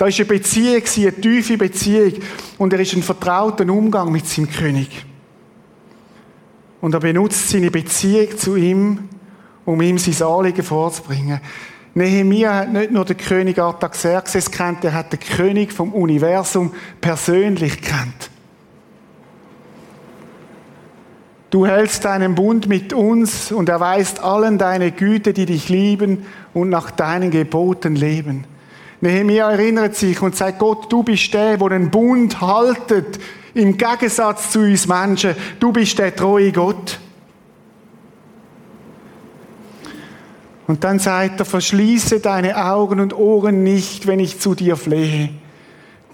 Da 0.00 0.06
ist 0.06 0.18
eine 0.18 0.24
Beziehung, 0.28 0.82
eine 0.96 1.12
tiefe 1.12 1.58
Beziehung. 1.58 2.14
Und 2.56 2.72
er 2.72 2.80
ist 2.80 2.94
ein 2.94 3.02
vertrauter 3.02 3.68
Umgang 3.68 4.10
mit 4.10 4.26
seinem 4.26 4.50
König. 4.50 5.04
Und 6.80 6.94
er 6.94 7.00
benutzt 7.00 7.50
seine 7.50 7.70
Beziehung 7.70 8.38
zu 8.38 8.56
ihm, 8.56 9.10
um 9.66 9.78
ihm 9.82 9.98
sein 9.98 10.26
Anliegen 10.26 10.62
vorzubringen. 10.62 11.42
Nehemiah 11.92 12.60
hat 12.60 12.72
nicht 12.72 12.92
nur 12.92 13.04
den 13.04 13.18
König 13.18 13.58
Artaxerxes 13.58 14.50
kennt, 14.50 14.82
er 14.84 14.94
hat 14.94 15.12
den 15.12 15.20
König 15.20 15.70
vom 15.70 15.92
Universum 15.92 16.72
persönlich 17.02 17.82
kennt. 17.82 18.30
Du 21.50 21.66
hältst 21.66 22.06
deinen 22.06 22.36
Bund 22.36 22.68
mit 22.68 22.94
uns 22.94 23.52
und 23.52 23.68
erweist 23.68 24.20
allen 24.20 24.56
deine 24.56 24.92
Güte, 24.92 25.34
die 25.34 25.44
dich 25.44 25.68
lieben 25.68 26.24
und 26.54 26.70
nach 26.70 26.90
deinen 26.90 27.30
Geboten 27.30 27.96
leben. 27.96 28.46
Nehemiah 29.00 29.50
erinnert 29.50 29.96
sich 29.96 30.20
und 30.20 30.36
sagt, 30.36 30.58
Gott, 30.58 30.92
du 30.92 31.02
bist 31.02 31.32
der, 31.32 31.56
der 31.56 31.68
den 31.70 31.90
Bund 31.90 32.40
haltet, 32.40 33.18
im 33.54 33.76
Gegensatz 33.76 34.50
zu 34.50 34.60
uns 34.60 34.86
Menschen. 34.86 35.34
Du 35.58 35.72
bist 35.72 35.98
der 35.98 36.14
treue 36.14 36.52
Gott. 36.52 36.98
Und 40.66 40.84
dann 40.84 40.98
sagt 40.98 41.40
er, 41.40 41.46
verschließe 41.46 42.20
deine 42.20 42.56
Augen 42.64 43.00
und 43.00 43.12
Ohren 43.16 43.64
nicht, 43.64 44.06
wenn 44.06 44.20
ich 44.20 44.38
zu 44.38 44.54
dir 44.54 44.76
flehe. 44.76 45.30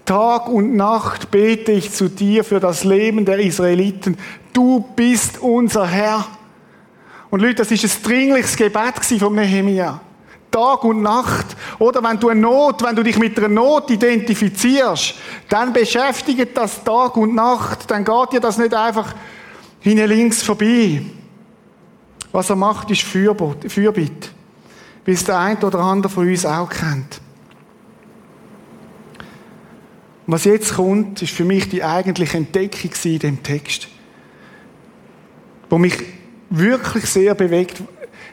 Tag 0.05 0.47
und 0.47 0.75
Nacht 0.75 1.29
bete 1.29 1.73
ich 1.73 1.91
zu 1.91 2.09
dir 2.09 2.43
für 2.43 2.59
das 2.59 2.83
Leben 2.85 3.25
der 3.25 3.39
Israeliten. 3.39 4.17
Du 4.53 4.83
bist 4.95 5.39
unser 5.41 5.85
Herr. 5.85 6.25
Und 7.29 7.41
Leute, 7.41 7.55
das 7.55 7.71
ist 7.71 7.83
ein 7.83 8.03
dringliches 8.03 8.55
Gebet 8.55 8.95
vom 9.19 9.35
Nehemiah. 9.35 9.99
Tag 10.51 10.83
und 10.83 11.01
Nacht. 11.01 11.55
Oder 11.79 12.03
wenn 12.03 12.19
du 12.19 12.29
eine 12.29 12.41
Not, 12.41 12.83
wenn 12.83 12.95
du 12.95 13.03
dich 13.03 13.17
mit 13.17 13.37
einer 13.37 13.47
Not 13.47 13.89
identifizierst, 13.91 15.15
dann 15.49 15.73
beschäftigt 15.73 16.55
das 16.55 16.83
Tag 16.83 17.17
und 17.17 17.35
Nacht. 17.35 17.89
Dann 17.89 18.03
geht 18.03 18.33
dir 18.33 18.39
das 18.39 18.57
nicht 18.57 18.73
einfach 18.73 19.13
hinten 19.79 20.07
links 20.07 20.43
vorbei. 20.43 21.01
Was 22.31 22.49
er 22.49 22.55
macht, 22.55 22.91
ist 22.91 23.01
Fürbitte 23.01 24.29
wie 25.05 25.13
es 25.13 25.23
der 25.23 25.39
eine 25.39 25.65
oder 25.65 25.79
andere 25.79 26.11
von 26.11 26.27
uns 26.27 26.45
auch 26.45 26.69
kennt. 26.69 27.21
was 30.27 30.43
jetzt 30.43 30.75
kommt, 30.75 31.21
ist 31.21 31.31
für 31.31 31.45
mich 31.45 31.69
die 31.69 31.83
eigentliche 31.83 32.35
Entdeckung 32.35 32.91
in 33.05 33.19
dem 33.19 33.43
Text, 33.43 33.87
wo 35.69 35.77
mich 35.77 35.95
wirklich 36.49 37.05
sehr 37.05 37.33
bewegt. 37.33 37.81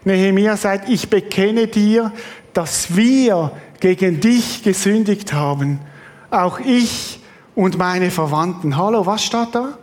Nehemiah 0.04 0.56
sagt, 0.56 0.88
ich 0.88 1.08
bekenne 1.08 1.66
dir, 1.66 2.12
dass 2.52 2.94
wir 2.94 3.52
gegen 3.80 4.20
dich 4.20 4.62
gesündigt 4.62 5.32
haben. 5.32 5.80
Auch 6.30 6.60
ich 6.60 7.20
und 7.54 7.78
meine 7.78 8.10
Verwandten. 8.10 8.76
Hallo, 8.76 9.06
was 9.06 9.24
steht 9.24 9.54
da? 9.54 9.78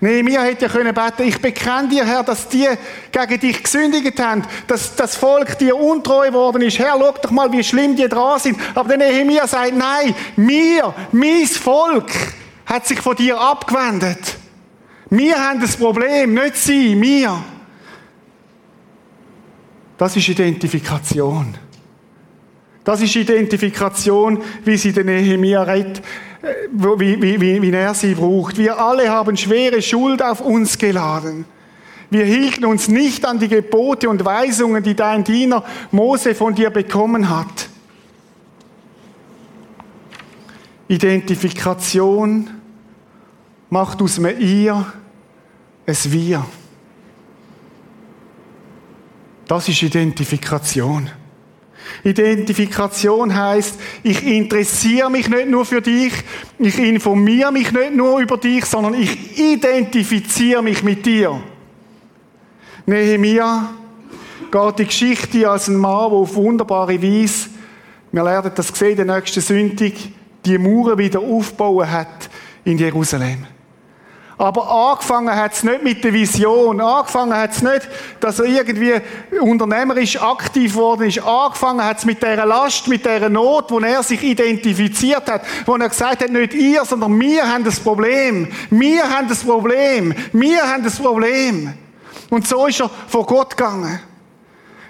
Nehemiah 0.00 0.42
hätte 0.42 0.66
ja 0.66 0.70
können 0.70 0.94
beten, 0.94 1.22
ich 1.22 1.40
bekenne 1.40 1.88
dir, 1.88 2.04
Herr, 2.04 2.22
dass 2.22 2.48
die 2.48 2.68
gegen 3.10 3.40
dich 3.40 3.64
gesündigt 3.64 4.20
haben, 4.20 4.44
dass 4.68 4.94
das 4.94 5.16
Volk 5.16 5.58
dir 5.58 5.76
untreu 5.76 6.32
worden 6.32 6.62
ist. 6.62 6.78
Herr, 6.78 6.94
schau 6.98 7.12
doch 7.20 7.30
mal, 7.32 7.50
wie 7.50 7.64
schlimm 7.64 7.96
die 7.96 8.08
dran 8.08 8.38
sind. 8.38 8.58
Aber 8.74 8.96
der 8.96 8.98
Nehemiah 8.98 9.48
sagt, 9.48 9.76
nein, 9.76 10.14
mir, 10.36 10.94
mein 11.10 11.46
Volk 11.46 12.10
hat 12.64 12.86
sich 12.86 13.00
von 13.00 13.16
dir 13.16 13.40
abgewendet. 13.40 14.36
Wir 15.10 15.36
haben 15.36 15.60
das 15.60 15.76
Problem, 15.76 16.34
nicht 16.34 16.56
sie, 16.56 16.94
mir. 16.94 17.42
Das 19.98 20.16
ist 20.16 20.28
Identifikation. 20.28 21.54
Das 22.84 23.02
ist 23.02 23.14
Identifikation, 23.14 24.40
wie 24.64 24.78
sie 24.78 24.92
den 24.92 25.06
Nehemiah 25.06 25.62
redet 25.64 26.02
wie, 26.72 27.20
wie, 27.20 27.40
wie, 27.40 27.62
wie 27.62 27.72
er 27.72 27.94
sie 27.94 28.14
braucht. 28.14 28.58
Wir 28.58 28.78
alle 28.80 29.10
haben 29.10 29.36
schwere 29.36 29.82
Schuld 29.82 30.22
auf 30.22 30.40
uns 30.40 30.78
geladen. 30.78 31.44
Wir 32.10 32.24
hielten 32.24 32.64
uns 32.64 32.88
nicht 32.88 33.26
an 33.26 33.38
die 33.38 33.48
Gebote 33.48 34.08
und 34.08 34.24
Weisungen, 34.24 34.82
die 34.82 34.94
dein 34.94 35.24
Diener 35.24 35.64
Mose 35.90 36.34
von 36.34 36.54
dir 36.54 36.70
bekommen 36.70 37.28
hat. 37.28 37.68
Identifikation 40.88 42.48
macht 43.68 44.00
aus 44.00 44.18
mir 44.18 44.32
ihr 44.38 44.86
es 45.84 46.10
wir. 46.10 46.46
Das 49.48 49.68
ist 49.68 49.82
Identifikation. 49.82 51.10
Identifikation 52.04 53.34
heißt, 53.34 53.80
ich 54.02 54.24
interessiere 54.24 55.10
mich 55.10 55.28
nicht 55.28 55.48
nur 55.48 55.64
für 55.64 55.80
dich, 55.80 56.12
ich 56.58 56.78
informiere 56.78 57.50
mich 57.50 57.72
nicht 57.72 57.94
nur 57.94 58.20
über 58.20 58.36
dich, 58.36 58.66
sondern 58.66 58.94
ich 58.94 59.38
identifiziere 59.38 60.62
mich 60.62 60.82
mit 60.82 61.06
dir. 61.06 61.40
Nehemiah 62.84 63.70
geht 64.50 64.78
die 64.78 64.84
Geschichte 64.84 65.48
als 65.48 65.68
ein 65.68 65.76
Mann, 65.76 66.10
der 66.10 66.18
auf 66.18 66.34
wunderbare 66.34 67.02
Weise, 67.02 67.48
wir 68.12 68.24
lernen 68.24 68.52
das 68.54 68.68
sehen, 68.68 68.96
der 68.96 69.04
nächsten 69.04 69.40
Sündig, 69.40 70.12
die 70.44 70.58
Mauern 70.58 70.98
wieder 70.98 71.20
aufbauen 71.20 71.90
hat 71.90 72.30
in 72.64 72.78
Jerusalem. 72.78 73.46
Aber 74.38 74.70
angefangen 74.70 75.34
hat 75.34 75.52
es 75.52 75.64
nicht 75.64 75.82
mit 75.82 76.04
der 76.04 76.12
Vision. 76.12 76.80
Angefangen 76.80 77.36
hat 77.36 77.50
es 77.50 77.60
nicht, 77.60 77.88
dass 78.20 78.38
er 78.38 78.46
irgendwie 78.46 78.94
unternehmerisch 79.40 80.22
aktiv 80.22 80.76
worden 80.76 81.08
ist. 81.08 81.18
Angefangen 81.18 81.84
hat 81.84 81.98
es 81.98 82.04
mit 82.04 82.22
dieser 82.22 82.46
Last, 82.46 82.86
mit 82.86 83.04
dieser 83.04 83.28
Not, 83.28 83.72
wo 83.72 83.80
er 83.80 84.00
sich 84.04 84.22
identifiziert 84.22 85.28
hat. 85.28 85.42
Wo 85.66 85.74
er 85.74 85.88
gesagt 85.88 86.22
hat, 86.22 86.30
nicht 86.30 86.54
ihr, 86.54 86.84
sondern 86.84 87.18
wir 87.18 87.52
haben 87.52 87.64
das 87.64 87.80
Problem. 87.80 88.46
Wir 88.70 89.10
haben 89.10 89.28
das 89.28 89.42
Problem. 89.42 90.14
Wir 90.32 90.62
haben 90.62 90.84
das 90.84 91.00
Problem. 91.00 91.74
Und 92.30 92.46
so 92.46 92.68
ist 92.68 92.80
er 92.80 92.90
vor 93.08 93.26
Gott 93.26 93.56
gegangen. 93.56 93.98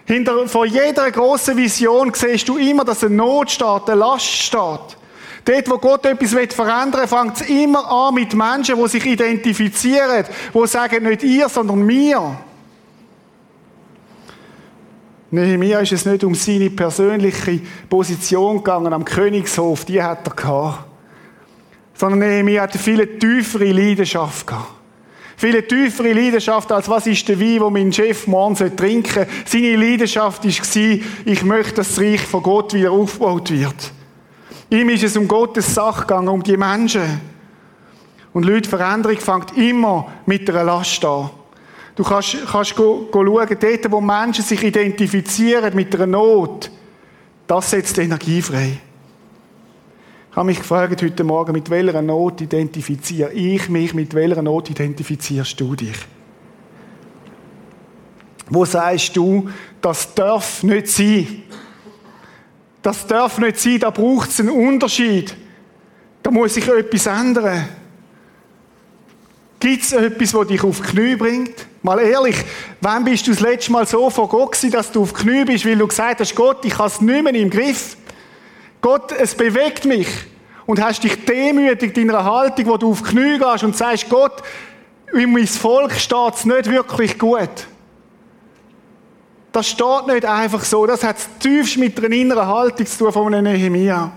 Hinter, 0.05 0.47
vor 0.47 0.67
jeder 0.67 1.11
großen 1.11 1.57
Vision 1.57 2.13
siehst 2.15 2.49
du 2.51 2.59
immer, 2.59 2.85
dass 2.85 3.03
eine 3.03 3.15
Not 3.15 3.51
steht, 3.51 3.89
eine 3.89 3.95
Last 3.95 4.27
steht. 4.27 4.98
Dort, 5.49 5.71
wo 5.71 5.79
Gott 5.79 6.05
etwas 6.05 6.35
verändern 6.55 7.01
will, 7.01 7.07
fängt 7.09 7.41
es 7.41 7.49
immer 7.49 7.91
an 7.91 8.13
mit 8.13 8.35
Menschen, 8.35 8.77
die 8.77 8.89
sich 8.89 9.07
identifizieren, 9.07 10.27
die 10.53 10.67
sagen, 10.67 11.05
nicht 11.05 11.23
ihr, 11.23 11.49
sondern 11.49 11.87
mir. 11.87 12.37
Nehemiah 15.31 15.81
ist 15.81 15.93
es 15.93 16.05
nicht 16.05 16.23
um 16.23 16.35
seine 16.35 16.69
persönliche 16.69 17.61
Position 17.89 18.59
gegangen 18.59 18.93
am 18.93 19.07
Königshof, 19.07 19.87
die 19.87 20.03
hat 20.03 20.27
er 20.27 20.35
gehabt. 20.35 20.85
Sondern 21.95 22.19
Nehemiah 22.19 22.65
hat 22.65 22.75
eine 22.75 22.83
viel 22.83 23.19
tiefere 23.19 23.73
Leidenschaft 23.73 24.47
gehabt. 24.47 24.69
Viele 25.39 25.67
tiefere 25.67 26.13
Leidenschaft, 26.13 26.71
als 26.73 26.91
was 26.91 27.07
ist 27.07 27.27
der 27.27 27.41
Wein, 27.41 27.61
den 27.61 27.73
mein 27.73 27.93
Chef 27.93 28.27
morgen 28.27 28.77
trinken 28.77 29.25
soll. 29.25 29.27
Seine 29.47 29.77
Leidenschaft 29.77 30.45
war, 30.45 30.99
ich 31.25 31.43
möchte, 31.43 31.75
dass 31.77 31.95
das 31.95 32.01
Reich 32.01 32.21
von 32.21 32.43
Gott 32.43 32.75
wieder 32.75 32.91
aufgebaut 32.91 33.51
wird. 33.51 33.93
Ihm 34.71 34.91
ist 34.91 35.05
es 35.05 35.17
um 35.17 35.27
Gottes 35.27 35.75
Sache 35.75 36.03
gegangen, 36.03 36.29
um 36.29 36.43
die 36.43 36.57
Menschen. 36.57 37.21
Und 38.33 38.45
Leute, 38.45 38.69
Veränderung 38.69 39.19
fängt 39.19 39.57
immer 39.57 40.13
mit 40.27 40.49
einer 40.51 40.65
Last 40.65 41.03
an. 41.05 41.31
Du 41.97 42.05
kannst, 42.05 42.37
kannst 42.47 42.77
go, 42.77 43.09
go 43.11 43.25
schauen, 43.25 43.57
dort, 43.59 43.91
wo 43.91 44.01
Menschen 44.01 44.45
sich 44.45 44.63
identifizieren 44.63 45.75
mit 45.75 45.95
einer 45.95 46.07
Not, 46.07 46.71
das 47.47 47.71
setzt 47.71 47.99
Energie 47.99 48.43
frei. 48.43 48.79
Ich 50.31 50.37
habe 50.37 50.47
mich 50.47 50.59
gefragt 50.59 51.03
heute 51.03 51.25
Morgen, 51.25 51.53
mit 51.53 51.69
welcher 51.71 52.03
Not 52.03 52.43
identifiziere 52.43 53.33
ich 53.33 53.69
mich, 53.69 53.95
mit 53.95 54.15
welcher 54.15 54.43
Not 54.43 54.71
identifizierst 54.71 55.59
du 55.59 55.75
dich? 55.75 55.97
Wo 58.51 58.65
sagst 58.65 59.17
du, 59.17 59.49
das 59.81 60.15
darf 60.15 60.63
nicht 60.63 60.89
sein? 60.89 61.43
Das 62.83 63.07
darf 63.07 63.39
nicht 63.39 63.59
sein, 63.59 63.81
da 63.81 63.91
braucht 63.91 64.31
es 64.31 64.41
einen 64.41 64.51
Unterschied. 64.51 65.35
Da 66.23 66.31
muss 66.31 66.55
sich 66.55 66.67
etwas 66.69 67.07
ändern. 67.07 67.69
Gibt 69.61 69.83
es 69.83 69.93
etwas, 69.93 70.33
das 70.33 70.47
dich 70.47 70.63
auf 70.63 70.81
die 70.81 70.87
Knie 70.87 71.17
bringt? 71.17 71.67
Mal 71.83 71.99
ehrlich, 72.01 72.37
wann 72.81 73.05
bist 73.05 73.27
du 73.27 73.33
das 73.33 73.41
letzte 73.41 73.73
Mal 73.73 73.87
so 73.87 74.09
vor 74.09 74.29
Gott 74.29 74.53
gewesen, 74.53 74.71
dass 74.71 74.93
du 74.93 75.03
auf 75.03 75.13
die 75.13 75.23
Knie 75.23 75.45
bist, 75.45 75.67
weil 75.67 75.77
du 75.77 75.87
gesagt 75.87 76.21
hast, 76.21 76.35
Gott, 76.35 76.65
ich 76.65 76.79
habe 76.79 76.89
es 76.89 77.01
nicht 77.01 77.25
mehr 77.25 77.35
im 77.35 77.51
Griff. 77.51 77.97
Gott, 78.81 79.13
es 79.13 79.35
bewegt 79.35 79.85
mich. 79.85 80.09
Und 80.67 80.83
hast 80.83 81.03
dich 81.03 81.25
demütigt 81.25 81.97
in 81.97 82.11
einer 82.11 82.25
Haltung, 82.25 82.67
wo 82.67 82.77
du 82.77 82.91
auf 82.91 83.03
die 83.03 83.09
Knie 83.09 83.39
gehst 83.39 83.65
und 83.65 83.77
sagst, 83.77 84.09
Gott, 84.09 84.43
in 85.13 85.33
mein 85.33 85.47
Volk 85.47 85.93
steht 85.93 86.35
es 86.35 86.45
nicht 86.45 86.71
wirklich 86.71 87.19
gut. 87.19 87.67
Das 89.59 89.71
steht 89.71 90.07
nicht 90.07 90.25
einfach 90.25 90.63
so. 90.63 90.87
Das 90.87 91.03
hat 91.03 91.17
tiefst 91.41 91.79
mit 91.79 91.99
einer 91.99 92.15
inneren 92.15 92.47
Haltung 92.47 92.87
zu 92.87 92.99
tun 92.99 93.13
von 93.13 93.35
einem 93.35 93.53
Nehemia. 93.53 94.13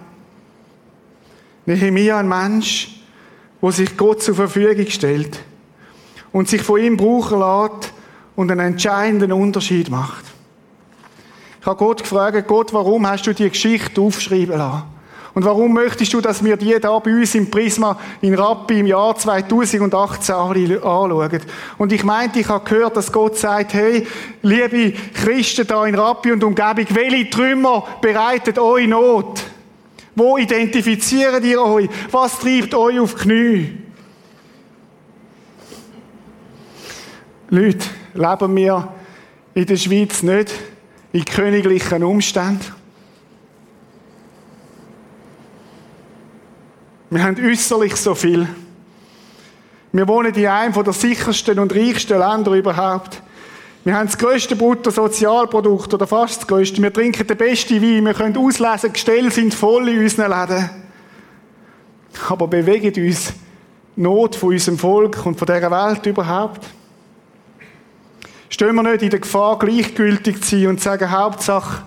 Nehemia, 1.65 2.19
ein 2.19 2.29
Mensch, 2.29 3.01
wo 3.59 3.71
sich 3.71 3.97
Gott 3.97 4.21
zur 4.21 4.35
Verfügung 4.35 4.85
stellt 4.85 5.39
und 6.31 6.47
sich 6.47 6.61
von 6.61 6.79
ihm 6.79 6.95
brauchen 6.95 7.39
lässt 7.39 7.91
und 8.35 8.51
einen 8.51 8.73
entscheidenden 8.73 9.31
Unterschied 9.31 9.89
macht. 9.89 10.25
Ich 11.59 11.65
habe 11.65 11.77
Gott 11.77 12.03
gefragt, 12.03 12.47
Gott, 12.47 12.71
warum 12.71 13.07
hast 13.07 13.25
du 13.25 13.33
die 13.33 13.49
Geschichte 13.49 13.99
aufschreiben 13.99 14.59
lassen? 14.59 14.83
Und 15.33 15.45
warum 15.45 15.73
möchtest 15.73 16.13
du, 16.13 16.19
dass 16.19 16.43
wir 16.43 16.57
die 16.57 16.77
da 16.79 16.99
bei 16.99 17.11
uns 17.11 17.35
im 17.35 17.49
Prisma 17.49 17.97
in 18.21 18.33
Rappi 18.33 18.79
im 18.79 18.87
Jahr 18.87 19.15
2018 19.15 20.35
anschauen? 20.35 21.39
Und 21.77 21.93
ich 21.93 22.03
meinte, 22.03 22.39
ich 22.39 22.49
habe 22.49 22.69
gehört, 22.69 22.97
dass 22.97 23.11
Gott 23.11 23.37
sagt, 23.37 23.73
hey, 23.73 24.05
liebe 24.41 24.93
Christen 25.13 25.65
da 25.65 25.85
in 25.85 25.95
Rappi 25.95 26.33
und 26.33 26.43
Umgebung, 26.43 26.85
welche 26.89 27.29
Trümmer 27.29 27.87
bereitet 28.01 28.59
euch 28.59 28.87
Not? 28.87 29.41
Wo 30.15 30.37
identifiziert 30.37 31.43
ihr 31.45 31.61
euch? 31.61 31.89
Was 32.11 32.39
treibt 32.39 32.73
euch 32.73 32.99
auf 32.99 33.15
die 33.15 33.21
Knie? 33.21 33.77
Leute, 37.49 37.85
leben 38.13 38.55
wir 38.55 38.93
in 39.53 39.65
der 39.65 39.77
Schweiz 39.77 40.23
nicht 40.23 40.51
in 41.13 41.25
königlichen 41.25 42.03
Umständen? 42.03 42.80
Wir 47.13 47.23
haben 47.23 47.35
äußerlich 47.45 47.97
so 47.97 48.15
viel. 48.15 48.47
Wir 49.91 50.07
wohnen 50.07 50.33
in 50.33 50.47
einem 50.47 50.71
der 50.71 50.93
sichersten 50.93 51.59
und 51.59 51.75
reichsten 51.75 52.17
Länder 52.17 52.53
überhaupt. 52.53 53.21
Wir 53.83 53.97
haben 53.97 54.07
das 54.07 54.17
grösste 54.17 54.55
Bruttosozialprodukt 54.55 55.93
oder 55.93 56.07
fast 56.07 56.37
das 56.37 56.47
grösste. 56.47 56.81
Wir 56.81 56.93
trinken 56.93 57.27
den 57.27 57.35
besten 57.35 57.81
Wein. 57.81 58.05
Wir 58.05 58.13
können 58.13 58.37
auslesen, 58.37 58.93
Gestelle 58.93 59.29
sind 59.29 59.53
voll 59.53 59.89
in 59.89 59.99
unseren 59.99 60.31
Läden. 60.31 60.69
Aber 62.29 62.47
bewegt 62.47 62.97
uns 62.97 63.33
Not 63.97 64.37
von 64.37 64.53
unserem 64.53 64.77
Volk 64.77 65.25
und 65.25 65.37
von 65.37 65.47
dieser 65.47 65.69
Welt 65.69 66.05
überhaupt? 66.05 66.65
Stehen 68.47 68.73
wir 68.73 68.83
nicht 68.83 69.01
in 69.01 69.09
der 69.09 69.19
Gefahr, 69.19 69.59
gleichgültig 69.59 70.41
zu 70.41 70.55
sein 70.55 70.67
und 70.67 70.77
zu 70.77 70.85
sagen, 70.85 71.11
Hauptsache, 71.11 71.83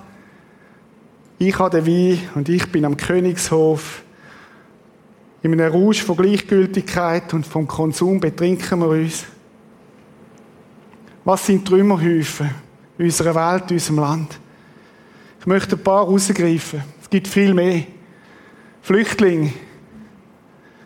ich 1.38 1.58
habe 1.58 1.80
den 1.80 1.86
Wein 1.86 2.28
und 2.34 2.46
ich 2.50 2.70
bin 2.70 2.84
am 2.84 2.98
Königshof 2.98 4.04
in 5.44 5.52
einem 5.52 5.72
Rausch 5.72 6.02
von 6.02 6.16
Gleichgültigkeit 6.16 7.34
und 7.34 7.46
vom 7.46 7.68
Konsum 7.68 8.18
betrinken 8.18 8.80
wir 8.80 8.88
uns. 8.88 9.26
Was 11.22 11.44
sind 11.44 11.68
Trümmerhäufen 11.68 12.50
in 12.96 13.04
unserer 13.04 13.34
Welt, 13.34 13.70
in 13.70 13.76
unserem 13.76 13.98
Land? 13.98 14.40
Ich 15.40 15.46
möchte 15.46 15.76
ein 15.76 15.82
paar 15.82 16.06
rausgreifen. 16.06 16.82
Es 17.02 17.10
gibt 17.10 17.28
viel 17.28 17.52
mehr. 17.52 17.82
Flüchtlinge. 18.80 19.52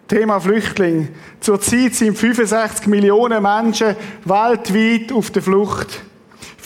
Thema 0.09 0.41
Flüchtling. 0.41 1.11
Zurzeit 1.39 1.95
sind 1.95 2.19
65 2.19 2.89
Millionen 2.89 3.41
Menschen 3.41 3.95
weltweit 4.25 5.13
auf 5.13 5.31
der 5.31 5.43
Flucht. 5.43 6.03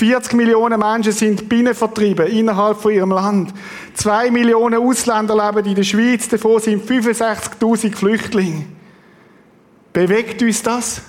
40 0.02 0.32
Millionen 0.32 0.80
Menschen 0.80 1.12
sind 1.12 1.48
binnenvertrieben 1.48 2.26
innerhalb 2.26 2.80
von 2.80 2.90
ihrem 2.90 3.12
Land. 3.12 3.54
Zwei 3.94 4.32
Millionen 4.32 4.80
Ausländer 4.80 5.36
leben 5.36 5.64
in 5.68 5.76
der 5.76 5.84
Schweiz, 5.84 6.28
davon 6.28 6.60
sind 6.60 6.84
65.000 6.90 7.94
Flüchtlinge. 7.94 8.64
Bewegt 9.92 10.42
uns 10.42 10.60
das? 10.60 11.02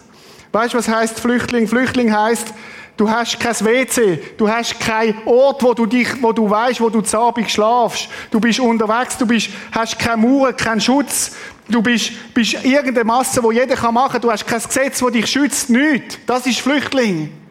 Weißt 0.52 0.76
du, 0.76 0.78
was 0.78 0.88
heißt 0.88 1.20
Flüchtling? 1.20 1.68
Flüchtling 1.68 2.16
heißt, 2.16 2.54
du 2.96 3.10
hast 3.10 3.40
kein 3.40 3.56
WC, 3.66 4.20
du 4.38 4.48
hast 4.48 4.80
keinen 4.80 5.16
Ort, 5.26 5.64
wo 5.64 5.74
du 5.74 5.88
dich, 5.88 6.10
wo 6.22 6.32
du 6.32 6.48
weißt, 6.48 6.80
wo 6.80 6.92
du 6.92 7.02
Abend 7.18 7.50
schlafst. 7.50 8.08
Du 8.30 8.40
bist 8.40 8.60
unterwegs, 8.60 9.18
du 9.18 9.26
bist, 9.26 9.50
hast 9.72 9.98
keine 9.98 10.18
Mauern, 10.18 10.56
keinen 10.56 10.82
Schutz. 10.82 11.36
Du 11.68 11.82
bist, 11.82 12.12
bist 12.36 12.64
irgendeine 12.64 13.06
Masse, 13.06 13.42
wo 13.42 13.52
jeder 13.52 13.92
machen 13.92 14.12
kann. 14.12 14.22
Du 14.22 14.30
hast 14.30 14.46
kein 14.46 14.62
Gesetz, 14.62 15.02
wo 15.02 15.10
dich 15.10 15.26
schützt. 15.26 15.72
Nichts. 15.72 16.20
Das 16.28 16.46
ist 16.46 16.60
Flüchtling. 16.60 17.43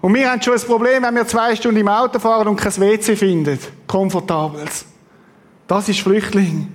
Und 0.00 0.14
wir 0.14 0.30
haben 0.30 0.40
schon 0.40 0.54
ein 0.54 0.60
Problem, 0.60 1.02
wenn 1.02 1.14
wir 1.14 1.26
zwei 1.26 1.54
Stunden 1.54 1.80
im 1.80 1.88
Auto 1.88 2.18
fahren 2.18 2.48
und 2.48 2.56
kein 2.56 2.76
WC 2.76 3.16
finden. 3.16 3.58
Komfortables. 3.86 4.86
Das 5.66 5.88
ist 5.88 6.00
Flüchtling. 6.00 6.72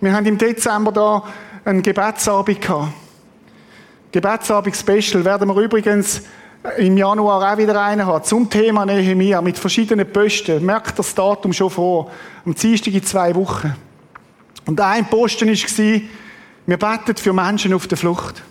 Wir 0.00 0.12
haben 0.12 0.24
im 0.26 0.38
Dezember 0.38 0.92
da 0.92 1.24
einen 1.64 1.82
Gebetsabend 1.82 2.60
gehabt. 2.60 2.92
Gebetsabend 4.12 4.76
Special 4.76 5.24
werden 5.24 5.48
wir 5.48 5.60
übrigens 5.60 6.22
im 6.76 6.96
Januar 6.96 7.52
auch 7.52 7.58
wieder 7.58 7.80
einen 7.82 8.06
haben. 8.06 8.24
Zum 8.24 8.48
Thema 8.48 8.86
Nehemia 8.86 9.42
mit 9.42 9.58
verschiedenen 9.58 10.10
Posten. 10.10 10.64
Merkt 10.64 10.98
das 10.98 11.14
Datum 11.14 11.52
schon 11.52 11.70
vor. 11.70 12.10
Am 12.46 12.54
Dienstag 12.54 12.94
in 12.94 13.02
zwei 13.02 13.34
Wochen. 13.34 13.74
Und 14.64 14.80
ein 14.80 15.06
Posten 15.06 15.48
war, 15.48 16.00
wir 16.66 16.76
beten 16.76 17.16
für 17.16 17.32
Menschen 17.32 17.74
auf 17.74 17.86
der 17.86 17.98
Flucht. 17.98 18.42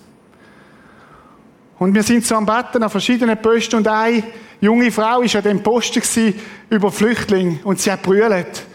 Und 1.79 1.93
wir 1.93 2.03
sind 2.03 2.25
so 2.25 2.35
am 2.35 2.45
Betten 2.45 2.81
an 2.81 2.89
verschiedenen 2.89 3.39
Posten 3.39 3.77
und 3.77 3.87
eine 3.87 4.23
junge 4.59 4.91
Frau 4.91 5.21
war 5.21 5.35
an 5.35 5.43
dem 5.43 5.61
Posten 5.61 6.33
über 6.69 6.91
Flüchtlinge 6.91 7.59
und 7.63 7.79
sie 7.79 7.91
hat 7.91 8.01
brüllt. 8.01 8.65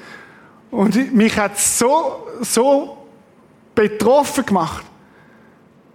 Und 0.71 1.13
mich 1.13 1.37
hat 1.37 1.59
so, 1.59 2.27
so 2.41 2.97
betroffen 3.75 4.47
gemacht, 4.47 4.85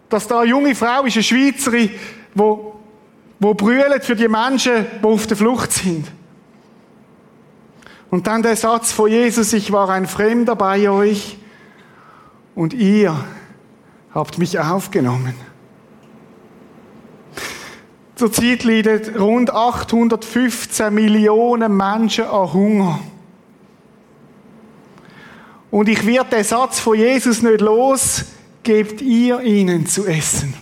dass 0.09 0.27
da 0.27 0.41
eine 0.41 0.49
junge 0.49 0.75
Frau 0.75 1.03
ist, 1.03 1.15
eine 1.15 1.23
Schweizerin, 1.23 1.91
wo, 2.35 2.79
wo 3.39 3.53
brüllt 3.53 4.03
für 4.03 4.15
die 4.15 4.27
Menschen, 4.27 4.85
die 5.01 5.05
auf 5.05 5.27
der 5.27 5.37
Flucht 5.37 5.71
sind. 5.71 6.07
Und 8.09 8.27
dann 8.27 8.41
der 8.41 8.55
Satz 8.55 8.91
von 8.91 9.09
Jesus, 9.09 9.51
ich 9.53 9.71
war 9.71 9.89
ein 9.89 10.07
Fremder 10.07 10.55
bei 10.55 10.89
euch 10.89 11.37
und 12.55 12.73
ihr 12.73 13.15
habt 14.13 14.37
mich 14.37 14.59
aufgenommen. 14.59 15.46
Zurzeit 18.17 18.63
leiden 18.63 19.15
rund 19.15 19.53
815 19.53 20.91
Millionen 20.91 21.77
Menschen 21.77 22.25
an 22.25 22.51
Hunger. 22.51 22.99
Und 25.69 25.87
ich 25.87 26.03
werde 26.03 26.37
den 26.37 26.43
Satz 26.43 26.79
von 26.79 26.97
Jesus 26.97 27.43
nicht 27.43 27.61
los, 27.61 28.25
gebt 28.63 29.01
ihr 29.01 29.41
ihnen 29.41 29.85
zu 29.85 30.07
essen. 30.07 30.55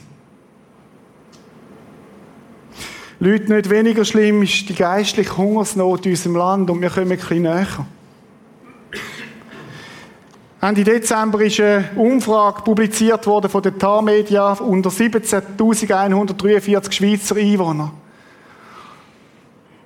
Leute, 3.20 3.54
nicht 3.54 3.70
weniger 3.70 4.04
schlimm 4.04 4.44
ist 4.44 4.68
die 4.68 4.76
geistliche 4.76 5.38
Hungersnot 5.38 6.06
in 6.06 6.12
unserem 6.12 6.36
Land 6.36 6.70
und 6.70 6.82
wir 6.82 6.90
kommen 6.90 7.10
ein 7.10 7.18
bisschen 7.18 7.44
näher. 7.44 7.86
Ende 10.68 10.84
Dezember 10.84 11.42
ist 11.42 11.60
eine 11.60 11.92
Umfrage 11.96 12.64
publiziert 12.64 13.28
worden 13.28 13.52
von 13.52 13.62
der 13.62 13.78
TAR 13.78 14.02
Media 14.02 14.54
unter 14.54 14.90
17.143 14.90 16.92
Schweizer 16.92 17.36
Einwohner. 17.36 17.92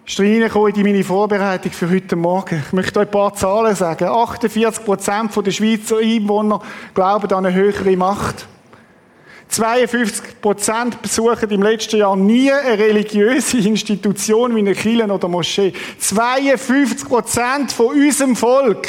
Ist 0.08 0.22
reingekommen 0.22 0.74
in 0.74 0.84
meine 0.84 1.04
Vorbereitung 1.04 1.74
für 1.74 1.90
heute 1.90 2.16
Morgen. 2.16 2.64
Ich 2.66 2.72
möchte 2.72 3.02
euch 3.02 3.08
ein 3.08 3.12
paar 3.12 3.34
Zahlen 3.34 3.76
sagen. 3.76 4.06
48% 4.06 5.42
der 5.42 5.52
Schweizer 5.52 5.98
Einwohner 5.98 6.62
glauben 6.94 7.30
an 7.34 7.46
eine 7.46 7.54
höhere 7.54 7.98
Macht. 7.98 8.48
52% 9.52 11.02
besuchen 11.02 11.50
im 11.50 11.62
letzten 11.62 11.98
Jahr 11.98 12.16
nie 12.16 12.54
eine 12.54 12.80
religiöse 12.80 13.58
Institution 13.68 14.56
wie 14.56 14.60
eine 14.60 14.76
Kirche 14.76 15.12
oder 15.12 15.28
Moschee. 15.28 15.74
52% 16.02 17.70
von 17.70 17.88
unserem 17.88 18.38
Volk 18.38 18.88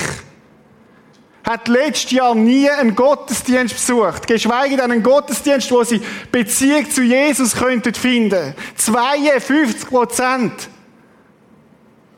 hat 1.45 1.69
letztes 1.69 2.11
Jahr 2.11 2.35
nie 2.35 2.69
einen 2.69 2.95
Gottesdienst 2.95 3.75
besucht. 3.75 4.27
Geschweige 4.27 4.77
denn 4.77 4.91
einen 4.91 5.03
Gottesdienst, 5.03 5.71
wo 5.71 5.83
sie 5.83 6.01
Beziehung 6.31 6.91
zu 6.91 7.03
Jesus 7.03 7.55
könnten 7.55 7.95
finden. 7.95 8.55
52 8.77 9.89
Prozent. 9.89 10.69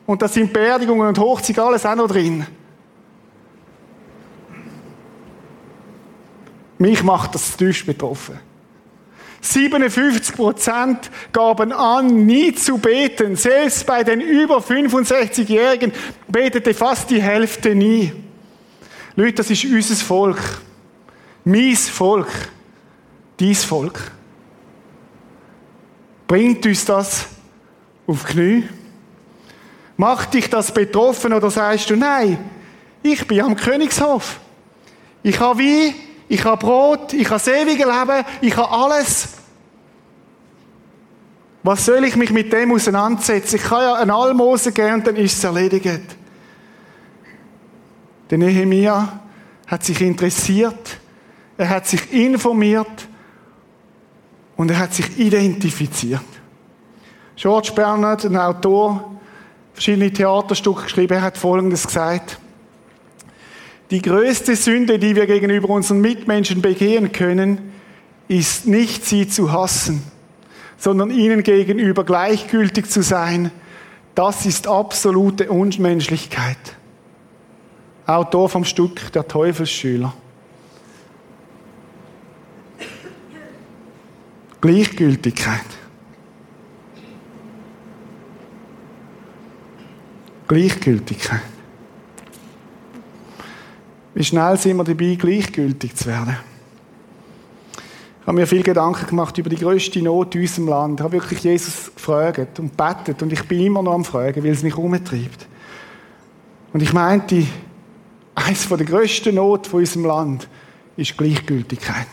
Und 0.05 0.21
da 0.21 0.27
sind 0.27 0.51
Beerdigungen 0.51 1.07
und 1.07 1.19
Hochzeit 1.19 1.57
alles 1.59 1.85
auch 1.85 1.95
noch 1.95 2.07
drin. 2.07 2.45
Mich 6.77 7.01
macht 7.01 7.33
das 7.33 7.55
tief 7.55 7.85
betroffen. 7.85 8.39
57 9.39 10.35
Prozent 10.35 11.11
gaben 11.31 11.71
an, 11.71 12.25
nie 12.25 12.53
zu 12.53 12.77
beten. 12.77 13.35
Selbst 13.35 13.85
bei 13.85 14.03
den 14.03 14.21
über 14.21 14.57
65-Jährigen 14.57 15.91
betete 16.27 16.73
fast 16.73 17.09
die 17.09 17.21
Hälfte 17.21 17.75
nie. 17.75 18.13
Leute, 19.15 19.33
das 19.33 19.49
ist 19.49 19.65
unser 19.65 19.95
Volk. 19.95 20.39
Mein 21.43 21.75
Volk. 21.75 22.29
Dies 23.39 23.63
Volk. 23.63 24.11
Bringt 26.27 26.65
uns 26.65 26.85
das 26.85 27.25
auf 28.07 28.23
Knie? 28.25 28.67
Macht 29.97 30.33
dich 30.33 30.49
das 30.49 30.73
betroffen 30.73 31.33
oder 31.33 31.51
sagst 31.51 31.89
du, 31.89 31.95
nein, 31.95 32.37
ich 33.03 33.27
bin 33.27 33.41
am 33.41 33.55
Königshof. 33.55 34.39
Ich 35.21 35.39
habe 35.39 35.59
Wein, 35.59 35.93
ich 36.27 36.43
habe 36.43 36.65
Brot, 36.65 37.13
ich 37.13 37.25
habe 37.25 37.35
das 37.35 37.47
ewige 37.47 37.85
Leben, 37.85 38.25
ich 38.41 38.57
habe 38.57 38.71
alles. 38.71 39.29
Was 41.61 41.85
soll 41.85 42.03
ich 42.05 42.15
mich 42.15 42.31
mit 42.31 42.51
dem 42.51 42.71
auseinandersetzen? 42.71 43.57
Ich 43.57 43.63
kann 43.63 43.81
ja 43.81 43.93
ein 43.95 44.09
Almosen 44.09 44.73
geben 44.73 44.95
und 44.95 45.07
dann 45.07 45.15
ist 45.15 45.37
es 45.37 45.43
erledigt. 45.43 46.17
Der 48.29 48.37
Nehemia 48.37 49.19
hat 49.67 49.83
sich 49.83 50.01
interessiert, 50.01 50.99
er 51.57 51.69
hat 51.69 51.87
sich 51.87 52.11
informiert 52.11 53.07
und 54.55 54.71
er 54.71 54.79
hat 54.79 54.93
sich 54.93 55.17
identifiziert. 55.17 56.21
George 57.35 57.71
Bernard, 57.75 58.25
ein 58.25 58.37
Autor, 58.37 59.19
verschiedene 59.73 60.11
Theaterstücke 60.11 60.83
geschrieben, 60.83 61.13
er 61.13 61.21
hat 61.21 61.37
Folgendes 61.37 61.87
gesagt. 61.87 62.39
Die 63.91 64.01
größte 64.01 64.55
Sünde, 64.55 64.97
die 64.97 65.15
wir 65.15 65.27
gegenüber 65.27 65.69
unseren 65.69 66.01
Mitmenschen 66.01 66.61
begehen 66.61 67.11
können, 67.11 67.73
ist 68.27 68.65
nicht 68.65 69.05
sie 69.05 69.27
zu 69.27 69.51
hassen, 69.51 70.01
sondern 70.77 71.11
ihnen 71.11 71.43
gegenüber 71.43 72.03
gleichgültig 72.03 72.89
zu 72.89 73.03
sein. 73.03 73.51
Das 74.15 74.45
ist 74.45 74.67
absolute 74.67 75.51
Unmenschlichkeit. 75.51 76.57
Autor 78.05 78.49
vom 78.49 78.65
Stück 78.65 79.11
Der 79.13 79.27
Teufelsschüler. 79.27 80.13
Gleichgültigkeit. 84.59 85.65
Gleichgültigkeit. 90.47 91.41
Wie 94.13 94.23
schnell 94.23 94.57
sind 94.57 94.77
wir 94.77 94.83
dabei, 94.83 95.15
gleichgültig 95.15 95.95
zu 95.95 96.05
werden? 96.05 96.37
Ich 98.21 98.27
habe 98.27 98.37
mir 98.37 98.47
viel 98.47 98.63
Gedanken 98.63 99.07
gemacht 99.07 99.37
über 99.37 99.49
die 99.49 99.57
größte 99.57 100.01
Not 100.01 100.35
in 100.35 100.41
unserem 100.41 100.67
Land. 100.67 100.99
Ich 100.99 101.03
habe 101.03 101.13
wirklich 101.13 101.43
Jesus 101.43 101.93
gefragt 101.93 102.57
und 102.59 102.77
betet 102.77 103.21
und 103.21 103.33
ich 103.33 103.43
bin 103.47 103.65
immer 103.65 103.81
noch 103.81 103.93
am 103.93 104.05
Fragen, 104.05 104.43
weil 104.43 104.51
es 104.51 104.63
mich 104.63 104.77
umtreibt. 104.77 105.47
Und 106.71 106.81
ich 106.81 106.93
meinte, 106.93 107.45
eines 108.45 108.67
der 108.67 108.77
grössten 108.85 109.35
Not 109.35 109.67
von 109.67 109.79
unserem 109.79 110.05
Land 110.05 110.47
ist 110.95 111.17
Gleichgültigkeit. 111.17 112.07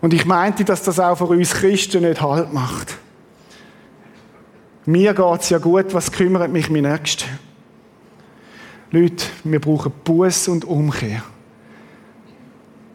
Und 0.00 0.14
ich 0.14 0.24
meinte, 0.24 0.64
dass 0.64 0.82
das 0.82 1.00
auch 1.00 1.16
für 1.16 1.24
uns 1.24 1.52
Christen 1.52 2.02
nicht 2.02 2.20
Halt 2.20 2.52
macht. 2.52 2.96
Mir 4.86 5.12
geht's 5.12 5.50
ja 5.50 5.58
gut, 5.58 5.92
was 5.92 6.12
kümmert 6.12 6.50
mich 6.50 6.70
mein 6.70 6.84
Nächster? 6.84 7.26
Leute, 8.90 9.26
wir 9.44 9.60
brauchen 9.60 9.92
Buß 10.04 10.48
und 10.48 10.64
Umkehr. 10.64 11.22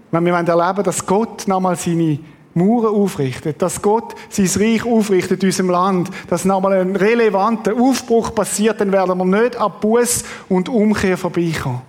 Wenn 0.10 0.26
wir 0.26 0.34
erleben 0.34 0.84
dass 0.84 1.06
Gott 1.06 1.48
nochmal 1.48 1.76
seine 1.76 2.20
Mauern 2.56 2.94
aufrichtet, 2.94 3.62
dass 3.62 3.82
Gott 3.82 4.14
sein 4.30 4.50
Reich 4.56 4.86
aufrichtet 4.86 5.42
in 5.44 5.50
unserem 5.50 5.70
Land, 5.72 6.10
dass 6.28 6.46
nochmal 6.46 6.74
ein 6.74 6.96
relevanter 6.96 7.74
Aufbruch 7.74 8.34
passiert, 8.36 8.80
dann 8.80 8.92
werden 8.92 9.18
wir 9.18 9.26
nicht 9.26 9.56
an 9.56 9.74
Buß 9.82 10.24
und 10.50 10.70
Umkehr 10.70 11.18
vorbeikommen. 11.18 11.82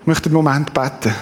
Ich 0.00 0.06
möchte 0.06 0.26
einen 0.26 0.34
Moment 0.34 0.74
beten. 0.74 1.14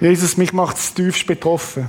Jesus, 0.00 0.36
mich 0.36 0.52
macht 0.52 0.76
es 0.76 0.92
tiefst 0.92 1.26
betroffen. 1.26 1.88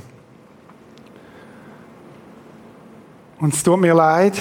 Und 3.39 3.53
es 3.53 3.61
tut 3.61 3.79
mir 3.79 3.93
leid, 3.93 4.39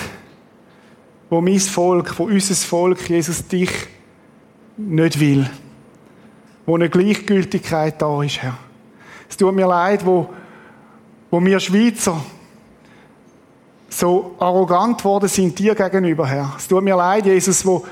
wo 1.29 1.41
mein 1.41 1.61
Volk, 1.61 2.19
wo 2.19 2.25
unser 2.25 2.55
Volk, 2.55 3.09
Jesus, 3.11 3.47
dich 3.47 3.71
nicht 4.77 5.21
will. 5.21 5.49
Wo 6.65 6.75
eine 6.75 6.89
Gleichgültigkeit 6.89 8.01
da 8.01 8.23
ist, 8.23 8.43
Herr. 8.43 8.57
Es 9.29 9.37
tut 9.37 9.55
mir 9.55 9.67
leid, 9.67 10.05
wo, 10.05 10.29
wo 11.31 11.45
wir 11.45 11.61
Schweizer 11.61 12.21
so 13.89 14.35
arrogant 14.39 15.05
worden 15.05 15.29
sind 15.29 15.59
dir 15.59 15.75
gegenüber, 15.75 16.27
Herr. 16.27 16.55
Es 16.57 16.69
tut 16.69 16.83
mir 16.83 16.97
leid, 16.97 17.27
Jesus, 17.27 17.65
wo, 17.65 17.85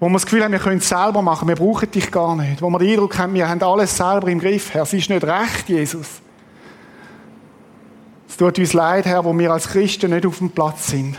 wo 0.00 0.08
wir 0.08 0.14
das 0.14 0.24
Gefühl 0.24 0.42
haben, 0.42 0.52
wir 0.52 0.58
können 0.58 0.78
es 0.78 0.88
selber 0.88 1.20
machen, 1.20 1.46
wir 1.46 1.56
brauchen 1.56 1.90
dich 1.90 2.10
gar 2.10 2.34
nicht. 2.36 2.62
Wo 2.62 2.70
wir 2.70 2.78
den 2.78 2.90
Eindruck 2.90 3.18
haben, 3.18 3.34
wir 3.34 3.48
haben 3.48 3.62
alles 3.62 3.96
selber 3.96 4.28
im 4.28 4.40
Griff, 4.40 4.72
Herr. 4.72 4.82
Es 4.82 4.92
ist 4.92 5.10
nicht 5.10 5.24
recht, 5.24 5.68
Jesus. 5.68 6.20
Es 8.28 8.36
tut 8.36 8.58
uns 8.58 8.72
leid, 8.72 9.04
Herr, 9.04 9.24
wo 9.24 9.36
wir 9.38 9.52
als 9.52 9.68
Christen 9.68 10.10
nicht 10.10 10.24
auf 10.24 10.38
dem 10.38 10.50
Platz 10.50 10.86
sind. 10.86 11.18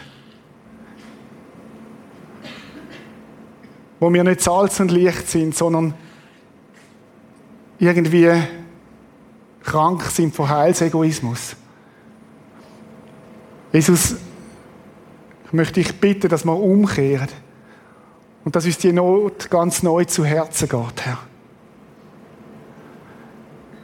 Wo 4.03 4.13
wir 4.13 4.25
nicht 4.25 4.41
Salz 4.41 4.81
und 4.81 4.91
Licht 4.91 5.29
sind, 5.29 5.55
sondern 5.55 5.93
irgendwie 7.79 8.33
krank 9.63 10.03
sind 10.11 10.35
von 10.35 10.49
Heilsegoismus. 10.49 11.55
Jesus, 13.71 14.15
ich 15.45 15.53
möchte 15.53 15.75
dich 15.75 16.01
bitten, 16.01 16.27
dass 16.27 16.43
wir 16.43 16.53
umkehren 16.53 17.29
und 18.43 18.57
dass 18.57 18.65
uns 18.65 18.77
die 18.77 18.91
Not 18.91 19.49
ganz 19.49 19.83
neu 19.83 20.03
zu 20.03 20.25
Herzen 20.25 20.67
geht, 20.67 21.05
Herr. 21.05 21.19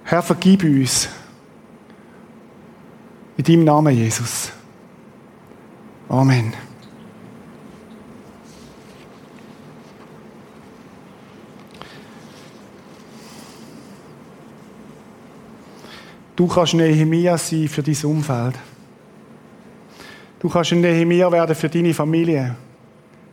Herr, 0.04 0.22
vergib 0.22 0.66
uns. 0.66 1.08
In 3.38 3.46
deinem 3.46 3.64
Namen, 3.64 3.96
Jesus. 3.96 4.52
Amen. 6.10 6.69
Du 16.40 16.48
kannst 16.48 16.74
Nehemia 16.74 17.38
sein 17.38 17.68
für 17.68 17.84
dein 17.84 17.98
Umfeld. 18.06 18.56
Du 20.40 20.48
kannst 20.48 20.72
ein 20.72 20.80
Nehemia 20.80 21.30
werden 21.30 21.54
für 21.54 21.68
deine 21.68 21.94
Familie, 21.94 22.56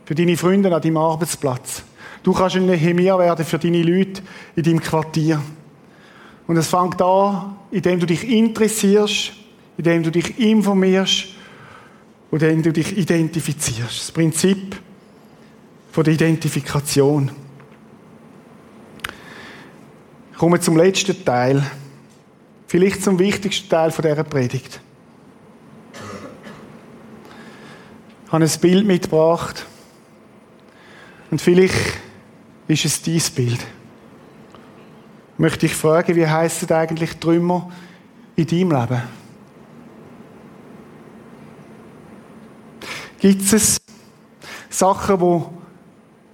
für 0.03 0.13
deine 0.13 0.35
Freunde 0.35 0.75
an 0.75 0.81
deinem 0.81 0.97
Arbeitsplatz. 0.97 1.83
Du 2.21 2.33
kannst 2.33 2.57
ein 2.57 2.65
Nehemia 2.65 3.17
werden 3.17 3.45
für 3.45 3.57
deine 3.57 3.81
Leute 3.81 4.21
in 4.57 4.63
deinem 4.63 4.81
Quartier. 4.81 5.41
Und 6.47 6.57
es 6.57 6.67
fängt 6.67 7.01
an, 7.01 7.55
indem 7.71 7.97
du 7.97 8.05
dich 8.05 8.27
interessierst, 8.27 9.31
indem 9.77 10.03
du 10.03 10.11
dich 10.11 10.37
informierst 10.37 11.27
und 12.29 12.43
indem 12.43 12.61
du 12.61 12.73
dich 12.73 12.97
identifizierst. 12.97 14.01
Das 14.01 14.11
Prinzip 14.11 14.75
von 15.93 16.03
der 16.03 16.13
Identifikation. 16.13 17.31
Ich 20.33 20.37
komme 20.37 20.59
zum 20.59 20.75
letzten 20.75 21.23
Teil. 21.23 21.63
Vielleicht 22.67 23.01
zum 23.01 23.17
wichtigsten 23.17 23.69
Teil 23.69 23.91
dieser 23.91 24.23
Predigt. 24.25 24.81
Ich 28.25 28.31
habe 28.33 28.43
ein 28.43 28.59
Bild 28.59 28.85
mitgebracht. 28.85 29.65
Und 31.31 31.41
vielleicht 31.41 31.97
ist 32.67 32.83
es 32.83 33.01
dein 33.01 33.21
Bild. 33.35 33.65
Möchte 35.37 35.65
ich 35.67 35.75
fragen, 35.75 36.15
wie 36.15 36.27
heißen 36.27 36.69
eigentlich 36.71 37.15
Trümmer 37.17 37.71
in 38.35 38.47
deinem 38.47 38.71
Leben? 38.71 39.01
Gibt 43.19 43.53
es 43.53 43.77
Sachen, 44.69 45.19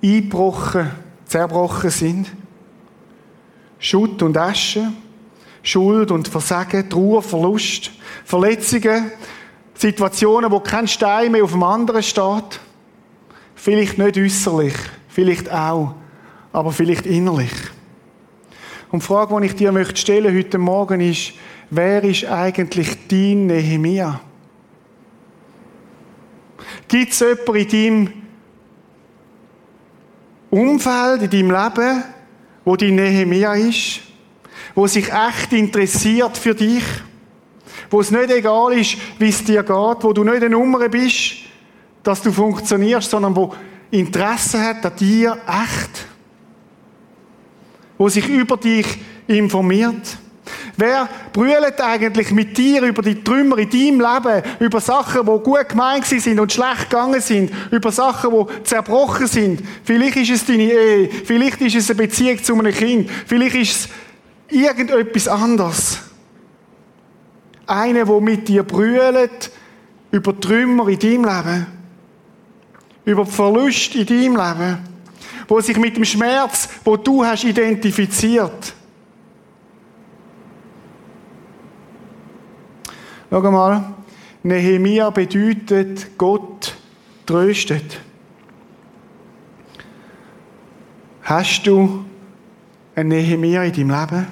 die 0.02 0.08
eingebrochen, 0.08 0.90
zerbrochen 1.26 1.90
sind? 1.92 2.32
Schutt 3.78 4.24
und 4.24 4.36
Asche, 4.38 4.92
Schuld 5.64 6.12
und 6.12 6.28
Versagen, 6.28 6.90
Trauer, 6.90 7.24
Verlust, 7.24 7.92
Verletzungen, 8.26 9.12
Situationen, 9.74 10.52
wo 10.52 10.60
kein 10.60 10.88
Stein 10.88 11.32
mehr 11.32 11.44
auf 11.44 11.54
dem 11.54 11.64
anderen 11.64 12.04
steht. 12.04 12.60
Vielleicht 13.56 13.98
nicht 13.98 14.18
äußerlich, 14.18 14.76
vielleicht 15.08 15.52
auch, 15.52 15.96
aber 16.52 16.72
vielleicht 16.74 17.06
innerlich. 17.06 17.52
Und 18.92 19.02
die 19.02 19.08
Frage, 19.08 19.40
die 19.40 19.48
ich 19.48 19.56
dir 19.56 19.72
möchte 19.72 19.96
stellen 19.96 20.38
heute 20.38 20.58
Morgen 20.58 21.00
ist, 21.00 21.34
wer 21.70 22.04
ist 22.04 22.26
eigentlich 22.26 23.08
dein 23.08 23.48
Nehemia? 23.48 24.20
Gibt 26.90 27.14
es 27.14 27.20
jemanden 27.20 27.56
in 27.56 27.70
deinem 27.70 28.14
Umfeld, 30.52 31.24
in 31.24 31.30
deinem 31.30 31.52
Leben, 31.52 32.04
wo 32.66 32.76
dein 32.76 32.96
Nehemia 32.96 33.54
ist? 33.56 34.02
Wo 34.76 34.88
sich 34.88 35.12
echt 35.12 35.54
interessiert 35.54 36.38
für 36.38 36.56
dich? 36.56 36.84
Wo 37.90 38.02
es 38.02 38.12
nicht 38.12 38.32
egal 38.32 38.74
ist, 38.74 38.98
wie 39.20 39.30
es 39.30 39.44
dir 39.44 39.64
geht? 39.64 40.04
Wo 40.04 40.14
du 40.14 40.24
nicht 40.24 40.38
eine 40.38 40.50
Nummer 40.50 40.90
bist, 40.90 41.36
dass 42.02 42.22
du 42.22 42.32
funktionierst, 42.32 43.10
sondern 43.10 43.36
wo 43.36 43.54
Interesse 43.92 44.60
hat 44.60 44.86
an 44.86 44.96
dir, 45.00 45.38
echt? 45.48 46.08
Wo 47.98 48.10
sich 48.10 48.28
über 48.28 48.58
dich 48.58 48.88
informiert? 49.28 50.18
Wer 50.76 51.08
brüllt 51.32 51.80
eigentlich 51.80 52.32
mit 52.32 52.58
dir 52.58 52.82
über 52.82 53.04
die 53.04 53.24
Trümmer 53.24 53.60
in 53.60 53.70
deinem 53.70 54.00
Leben, 54.02 54.44
über 54.60 54.82
Sachen, 54.82 55.22
die 55.22 55.44
gut 55.44 55.70
gemeint 55.70 56.06
sind 56.06 56.40
und 56.40 56.52
schlecht 56.52 56.90
gegangen 56.90 57.22
sind, 57.22 57.52
über 57.72 57.92
Sachen, 57.92 58.32
die 58.32 58.64
zerbrochen 58.64 59.28
sind? 59.28 59.62
Vielleicht 59.84 60.18
ist 60.18 60.32
es 60.32 60.46
deine 60.46 60.64
Ehe, 60.64 61.10
vielleicht 61.26 61.62
ist 61.62 61.76
es 61.76 61.90
eine 61.92 61.98
Beziehung 61.98 62.44
zu 62.44 62.58
einem 62.58 62.74
Kind, 62.74 63.10
vielleicht 63.28 63.56
ist 63.56 63.72
es 63.72 63.90
irgendetwas 64.50 65.28
anderes. 65.28 66.00
Einer, 67.66 68.06
der 68.06 68.22
mit 68.22 68.48
dir 68.48 68.64
brüllt 68.64 69.52
über 70.12 70.40
Trümmer 70.40 70.88
in 70.90 71.00
deinem 71.00 71.26
Leben, 71.26 71.68
über 73.06 73.26
Verlust 73.26 73.96
in 73.96 74.06
deinem 74.06 74.36
Leben, 74.36 74.78
wo 75.48 75.60
sich 75.62 75.78
mit 75.78 75.96
dem 75.98 76.06
Schmerz, 76.06 76.70
wo 76.84 76.98
du 76.98 77.26
hast 77.26 77.44
identifiziert 77.44 78.74
Schau 83.34 83.42
mal, 83.50 83.96
Nehemia 84.44 85.10
bedeutet, 85.10 86.20
Gott 86.20 86.76
tröstet. 87.26 88.00
Hast 91.24 91.66
du 91.66 92.06
ein 92.96 93.08
Nehemia 93.08 93.64
in 93.64 93.74
deinem 93.74 93.90
Leben? 93.90 94.28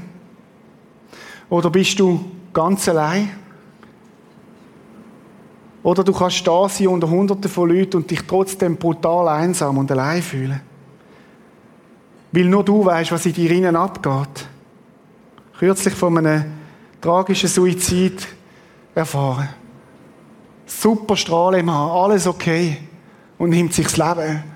Oder 1.49 1.69
bist 1.69 1.99
du 1.99 2.23
ganz 2.53 2.87
allein? 2.87 3.29
Oder 5.83 6.03
du 6.03 6.13
kannst 6.13 6.45
da 6.45 6.69
sein 6.69 6.87
unter 6.87 7.09
Hunderten 7.09 7.49
von 7.49 7.69
Leuten 7.69 7.97
und 7.97 8.11
dich 8.11 8.21
trotzdem 8.27 8.77
brutal 8.77 9.27
einsam 9.27 9.77
und 9.77 9.91
allein 9.91 10.21
fühlen. 10.21 10.61
Weil 12.31 12.45
nur 12.45 12.63
du 12.63 12.85
weißt, 12.85 13.11
was 13.11 13.25
in 13.25 13.33
dir 13.33 13.51
innen 13.51 13.75
abgeht. 13.75 14.47
Kürzlich 15.57 15.93
von 15.95 16.17
einem 16.17 16.45
tragischen 17.01 17.49
Suizid 17.49 18.27
erfahren. 18.95 19.49
Super 20.65 21.17
Strahlen 21.17 21.61
im 21.61 21.71
Haar, 21.71 21.91
alles 21.91 22.27
okay. 22.27 22.77
Und 23.37 23.49
nimmt 23.49 23.73
sich 23.73 23.87
das 23.87 23.97
Leben. 23.97 24.50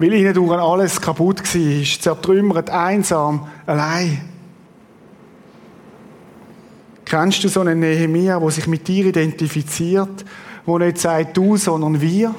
Weil 0.00 0.14
ihnen 0.14 0.32
durch 0.32 0.58
alles 0.58 0.98
kaputt 0.98 1.42
war, 1.42 2.00
zertrümmert, 2.00 2.70
einsam, 2.70 3.46
allein. 3.66 4.22
Kennst 7.04 7.44
du 7.44 7.48
so 7.48 7.60
einen 7.60 7.80
Nehemia, 7.80 8.40
der 8.40 8.50
sich 8.50 8.66
mit 8.66 8.88
dir 8.88 9.04
identifiziert, 9.04 10.24
wo 10.64 10.78
nicht 10.78 10.96
sagt 10.96 11.36
du, 11.36 11.58
sondern 11.58 12.00
wir? 12.00 12.34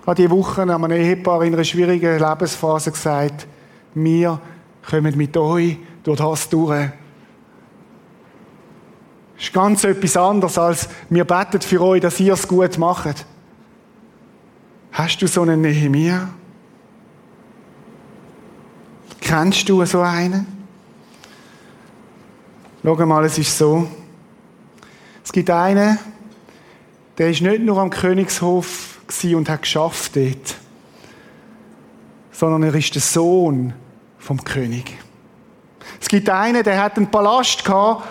Ich 0.00 0.06
habe 0.08 0.16
diese 0.16 0.30
Woche 0.30 0.62
einem 0.62 0.90
Ehepaar 0.90 1.44
in 1.44 1.54
einer 1.54 1.62
schwierigen 1.62 2.18
Lebensphase 2.18 2.90
gesagt, 2.90 3.46
wir 3.94 4.40
kommen 4.90 5.16
mit 5.16 5.36
euch 5.36 5.78
durch 6.02 6.18
das 6.18 6.48
durch. 6.48 6.90
Das 9.36 9.44
ist 9.44 9.52
ganz 9.52 9.84
etwas 9.84 10.16
anderes, 10.16 10.58
als 10.58 10.88
wir 11.10 11.24
beten 11.24 11.60
für 11.60 11.80
euch, 11.80 12.00
dass 12.00 12.18
ihr 12.18 12.32
es 12.32 12.48
gut 12.48 12.76
macht. 12.76 13.24
Hast 14.92 15.22
du 15.22 15.26
so 15.26 15.42
einen 15.42 15.60
Nehemia? 15.60 16.30
Kennst 19.20 19.68
du 19.68 19.84
so 19.84 20.00
einen? 20.00 20.46
Schau 22.82 23.06
mal, 23.06 23.24
es 23.24 23.38
ist 23.38 23.56
so. 23.56 23.88
Es 25.22 25.32
gibt 25.32 25.50
einen, 25.50 25.98
der 27.18 27.30
ist 27.30 27.40
nicht 27.40 27.62
nur 27.62 27.78
am 27.78 27.90
Königshof 27.90 28.98
und 29.24 29.48
hat 29.48 29.62
geschafft 29.62 30.16
dort, 30.16 30.56
sondern 32.32 32.62
er 32.62 32.74
ist 32.74 32.94
der 32.94 33.02
Sohn 33.02 33.74
vom 34.18 34.42
König. 34.42 34.96
Es 36.00 36.08
gibt 36.08 36.28
einen, 36.28 36.62
der 36.62 36.82
hat 36.82 36.96
einen 36.96 37.10
Palast 37.10 37.64
gehabt, 37.64 38.08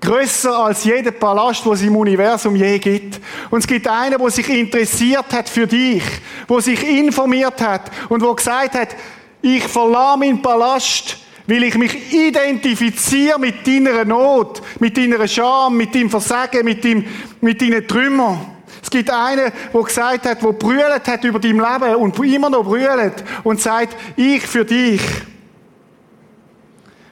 Größer 0.00 0.56
als 0.56 0.84
jeder 0.84 1.10
Palast, 1.10 1.66
wo 1.66 1.72
es 1.72 1.82
im 1.82 1.96
Universum 1.96 2.54
je 2.54 2.78
gibt. 2.78 3.20
Und 3.50 3.60
es 3.60 3.66
gibt 3.66 3.88
einen, 3.88 4.18
der 4.18 4.30
sich 4.30 4.48
interessiert 4.48 5.32
hat 5.32 5.48
für 5.48 5.66
dich, 5.66 6.02
wo 6.46 6.60
sich 6.60 6.82
informiert 6.86 7.60
hat 7.60 7.90
und 8.08 8.22
wo 8.22 8.32
gesagt 8.34 8.74
hat, 8.74 8.96
ich 9.42 9.64
verlasse 9.64 10.18
meinen 10.18 10.40
Palast, 10.40 11.18
weil 11.46 11.64
ich 11.64 11.76
mich 11.76 12.12
identifiziere 12.12 13.38
mit 13.38 13.66
deiner 13.66 14.04
Not, 14.04 14.62
mit 14.78 14.96
deiner 14.96 15.26
Scham, 15.26 15.76
mit 15.76 15.94
deinem 15.94 16.10
Versagen, 16.10 16.64
mit, 16.64 16.84
deinem, 16.84 17.04
mit 17.40 17.60
deinen 17.60 17.86
Trümmern. 17.86 18.38
Es 18.82 18.90
gibt 18.90 19.10
einen, 19.10 19.50
der 19.72 19.82
gesagt 19.82 20.26
hat, 20.26 20.42
der 20.42 20.52
brüllt 20.52 21.08
hat 21.08 21.24
über 21.24 21.38
dein 21.38 21.56
Leben 21.56 21.96
und 21.96 22.18
immer 22.20 22.50
noch 22.50 22.64
brüllt 22.64 23.24
und 23.42 23.60
sagt, 23.60 23.96
ich 24.16 24.46
für 24.46 24.64
dich. 24.64 25.00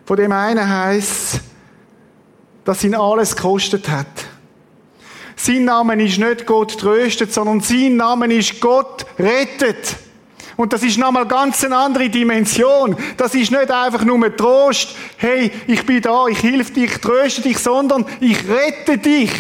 Von 0.04 0.16
dem 0.16 0.30
einen 0.32 0.68
heißt 0.68 1.40
das 2.66 2.84
ihn 2.84 2.94
alles 2.94 3.34
gekostet 3.34 3.88
hat. 3.88 4.06
Sein 5.36 5.64
Name 5.64 6.02
ist 6.02 6.18
nicht 6.18 6.46
Gott 6.46 6.78
tröstet, 6.78 7.32
sondern 7.32 7.60
sein 7.60 7.96
Name 7.96 8.26
ist 8.34 8.60
Gott 8.60 9.06
rettet. 9.18 9.96
Und 10.56 10.72
das 10.72 10.82
ist 10.82 10.98
nochmal 10.98 11.26
ganz 11.26 11.62
eine 11.64 11.76
andere 11.76 12.08
Dimension. 12.08 12.96
Das 13.18 13.34
ist 13.34 13.52
nicht 13.52 13.70
einfach 13.70 14.04
nur 14.04 14.34
Trost. 14.34 14.96
Hey, 15.18 15.52
ich 15.66 15.84
bin 15.86 16.00
da, 16.00 16.26
ich 16.26 16.42
helfe 16.42 16.72
dich, 16.72 16.84
ich 16.84 16.98
tröste 16.98 17.42
dich, 17.42 17.58
sondern 17.58 18.04
ich 18.20 18.38
rette 18.48 18.98
dich. 18.98 19.30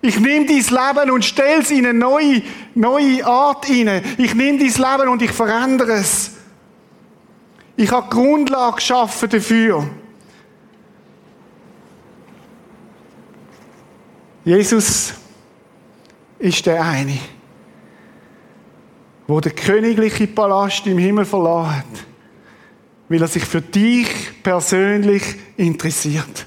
Ich 0.00 0.18
nehme 0.20 0.46
dein 0.46 0.56
Leben 0.56 1.10
und 1.10 1.24
stelle 1.24 1.60
es 1.60 1.72
in 1.72 1.84
eine 1.84 1.98
neue, 1.98 2.42
neue 2.74 3.26
Art 3.26 3.66
hinein. 3.66 4.02
Ich 4.16 4.34
nehme 4.34 4.58
dein 4.58 4.68
Leben 4.68 5.08
und 5.08 5.22
ich 5.22 5.32
verändere 5.32 5.94
es. 5.94 6.30
Ich 7.76 7.90
habe 7.90 8.08
Grundlage 8.08 8.76
geschaffen 8.76 9.28
dafür. 9.28 9.88
Jesus 14.48 15.12
ist 16.38 16.64
der 16.64 16.82
eine, 16.82 17.18
wo 19.26 19.40
der 19.40 19.52
königliche 19.52 20.26
Palast 20.26 20.86
im 20.86 20.96
Himmel 20.96 21.26
verlassen 21.26 21.76
hat, 21.76 22.06
weil 23.10 23.20
er 23.20 23.28
sich 23.28 23.44
für 23.44 23.60
dich 23.60 24.08
persönlich 24.42 25.22
interessiert. 25.58 26.46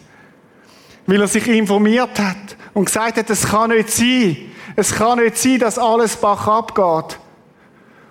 Weil 1.05 1.21
er 1.21 1.27
sich 1.27 1.47
informiert 1.47 2.17
hat 2.17 2.57
und 2.73 2.85
gesagt 2.85 3.17
hat, 3.17 3.29
es 3.29 3.43
kann 3.43 3.69
nicht 3.69 3.91
sein, 3.91 4.35
es 4.75 4.95
kann 4.95 5.19
nicht 5.19 5.37
sein, 5.37 5.59
dass 5.59 5.77
alles 5.77 6.15
Bach 6.15 6.47
abgeht. 6.47 7.19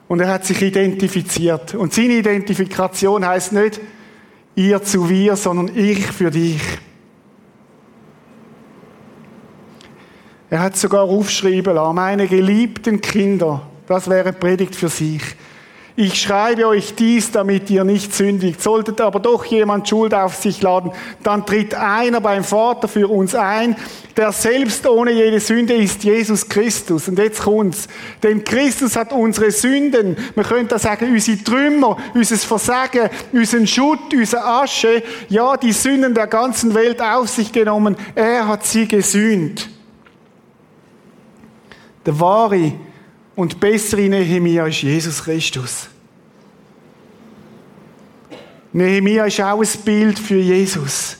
Und 0.06 0.20
er 0.20 0.28
hat 0.28 0.46
sich 0.46 0.62
identifiziert. 0.62 1.74
Und 1.74 1.92
seine 1.92 2.12
Identifikation 2.12 3.26
heißt 3.26 3.54
nicht 3.54 3.80
ihr 4.54 4.84
zu 4.84 5.08
wir, 5.08 5.34
sondern 5.34 5.76
ich 5.76 6.06
für 6.06 6.30
dich. 6.30 6.62
Er 10.50 10.60
hat 10.60 10.76
sogar 10.76 11.04
aufschreiben 11.04 11.76
lassen, 11.76 11.94
meine 11.94 12.26
geliebten 12.26 13.00
Kinder, 13.00 13.62
das 13.86 14.10
wäre 14.10 14.32
Predigt 14.32 14.74
für 14.74 14.88
sich. 14.88 15.22
Ich 15.94 16.20
schreibe 16.20 16.66
euch 16.66 16.94
dies, 16.94 17.30
damit 17.30 17.68
ihr 17.68 17.84
nicht 17.84 18.14
sündigt. 18.14 18.62
Solltet 18.62 19.00
aber 19.00 19.20
doch 19.20 19.44
jemand 19.44 19.88
Schuld 19.88 20.14
auf 20.14 20.34
sich 20.34 20.62
laden, 20.62 20.92
dann 21.22 21.44
tritt 21.44 21.74
einer 21.74 22.20
beim 22.20 22.42
Vater 22.42 22.88
für 22.88 23.06
uns 23.06 23.34
ein, 23.34 23.76
der 24.16 24.32
selbst 24.32 24.86
ohne 24.88 25.12
jede 25.12 25.40
Sünde 25.40 25.74
ist, 25.74 26.02
Jesus 26.02 26.48
Christus. 26.48 27.06
Und 27.06 27.18
jetzt 27.18 27.42
kommt's. 27.42 27.86
Denn 28.22 28.42
Christus 28.42 28.96
hat 28.96 29.12
unsere 29.12 29.50
Sünden, 29.50 30.16
man 30.34 30.46
könnte 30.46 30.78
sagen, 30.78 31.12
unsere 31.12 31.44
Trümmer, 31.44 31.96
unser 32.14 32.36
Versagen, 32.38 33.10
unseren 33.32 33.66
Schutt, 33.66 34.14
unsere 34.14 34.44
Asche, 34.44 35.02
ja, 35.28 35.56
die 35.56 35.72
Sünden 35.72 36.14
der 36.14 36.28
ganzen 36.28 36.74
Welt 36.74 37.02
auf 37.02 37.28
sich 37.28 37.52
genommen. 37.52 37.96
Er 38.14 38.48
hat 38.48 38.64
sie 38.64 38.88
gesühnt. 38.88 39.68
Der 42.10 42.18
wahre 42.18 42.72
und 43.36 43.60
bessere 43.60 44.08
Nehemia 44.08 44.66
ist 44.66 44.82
Jesus 44.82 45.22
Christus. 45.22 45.88
Nehemia 48.72 49.26
ist 49.26 49.40
auch 49.40 49.62
ein 49.62 49.68
Bild 49.84 50.18
für 50.18 50.40
Jesus. 50.40 51.16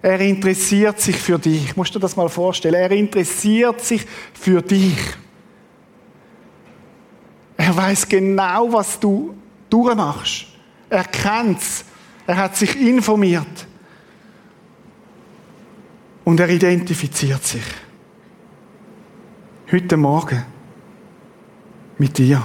Er 0.00 0.20
interessiert 0.20 1.00
sich 1.00 1.16
für 1.16 1.36
dich. 1.36 1.76
Musst 1.76 1.92
du 1.92 1.98
dir 1.98 2.02
das 2.02 2.14
mal 2.14 2.28
vorstellen? 2.28 2.74
Er 2.74 2.92
interessiert 2.92 3.80
sich 3.80 4.06
für 4.32 4.62
dich. 4.62 4.98
Er 7.56 7.76
weiß 7.76 8.08
genau, 8.08 8.72
was 8.72 9.00
du 9.00 9.34
durchmachst. 9.68 10.46
Er 10.88 11.02
kennt's. 11.06 11.84
Er 12.24 12.36
hat 12.36 12.56
sich 12.56 12.80
informiert. 12.80 13.66
Und 16.22 16.38
er 16.38 16.48
identifiziert 16.50 17.44
sich. 17.44 17.64
Heute 19.72 19.96
Morgen 19.96 20.42
mit 21.96 22.18
dir. 22.18 22.44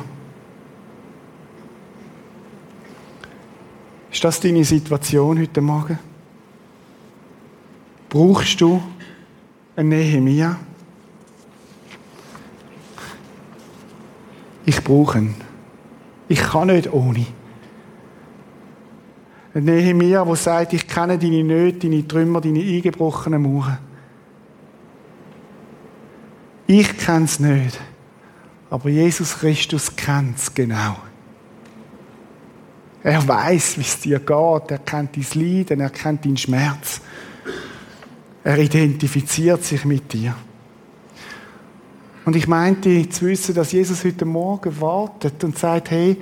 Ist 4.11 4.23
das 4.23 4.39
deine 4.39 4.63
Situation 4.63 5.39
heute 5.39 5.59
Morgen? 5.59 5.97
Brauchst 8.09 8.61
du 8.61 8.79
eine 9.75 9.89
Nehemia? 9.89 10.55
Ich 14.67 14.83
brauche 14.83 15.17
ihn. 15.17 15.33
Ich 16.27 16.41
kann 16.41 16.67
nicht 16.67 16.93
ohne. 16.93 17.25
Ein 19.55 19.63
Nehemia, 19.63 20.23
der 20.23 20.35
sagt, 20.35 20.73
ich 20.73 20.87
kenne 20.87 21.17
deine 21.17 21.43
Nöte, 21.43 21.89
deine 21.89 22.07
Trümmer, 22.07 22.41
deine 22.41 22.59
eingebrochenen 22.59 23.41
Mauern. 23.41 23.79
Ich 26.67 26.97
kenne 26.97 27.25
es 27.25 27.39
nicht. 27.39 27.79
Aber 28.69 28.89
Jesus 28.89 29.37
Christus 29.37 29.95
kennt 29.95 30.37
es 30.37 30.53
genau. 30.53 30.97
Er 33.03 33.27
weiß, 33.27 33.77
wie 33.77 33.81
es 33.81 33.99
dir 33.99 34.19
geht. 34.19 34.71
Er 34.71 34.79
kennt 34.79 35.15
dein 35.15 35.41
Leiden, 35.41 35.79
er 35.79 35.91
kennt 35.91 36.25
deinen 36.25 36.37
Schmerz. 36.37 37.01
Er 38.43 38.57
identifiziert 38.57 39.63
sich 39.63 39.85
mit 39.85 40.11
dir. 40.11 40.35
Und 42.25 42.35
ich 42.35 42.47
meinte 42.47 43.07
zu 43.09 43.25
wissen, 43.27 43.53
dass 43.53 43.71
Jesus 43.71 44.03
heute 44.03 44.25
Morgen 44.25 44.81
wartet 44.81 45.43
und 45.43 45.57
sagt, 45.57 45.91
hey, 45.91 46.17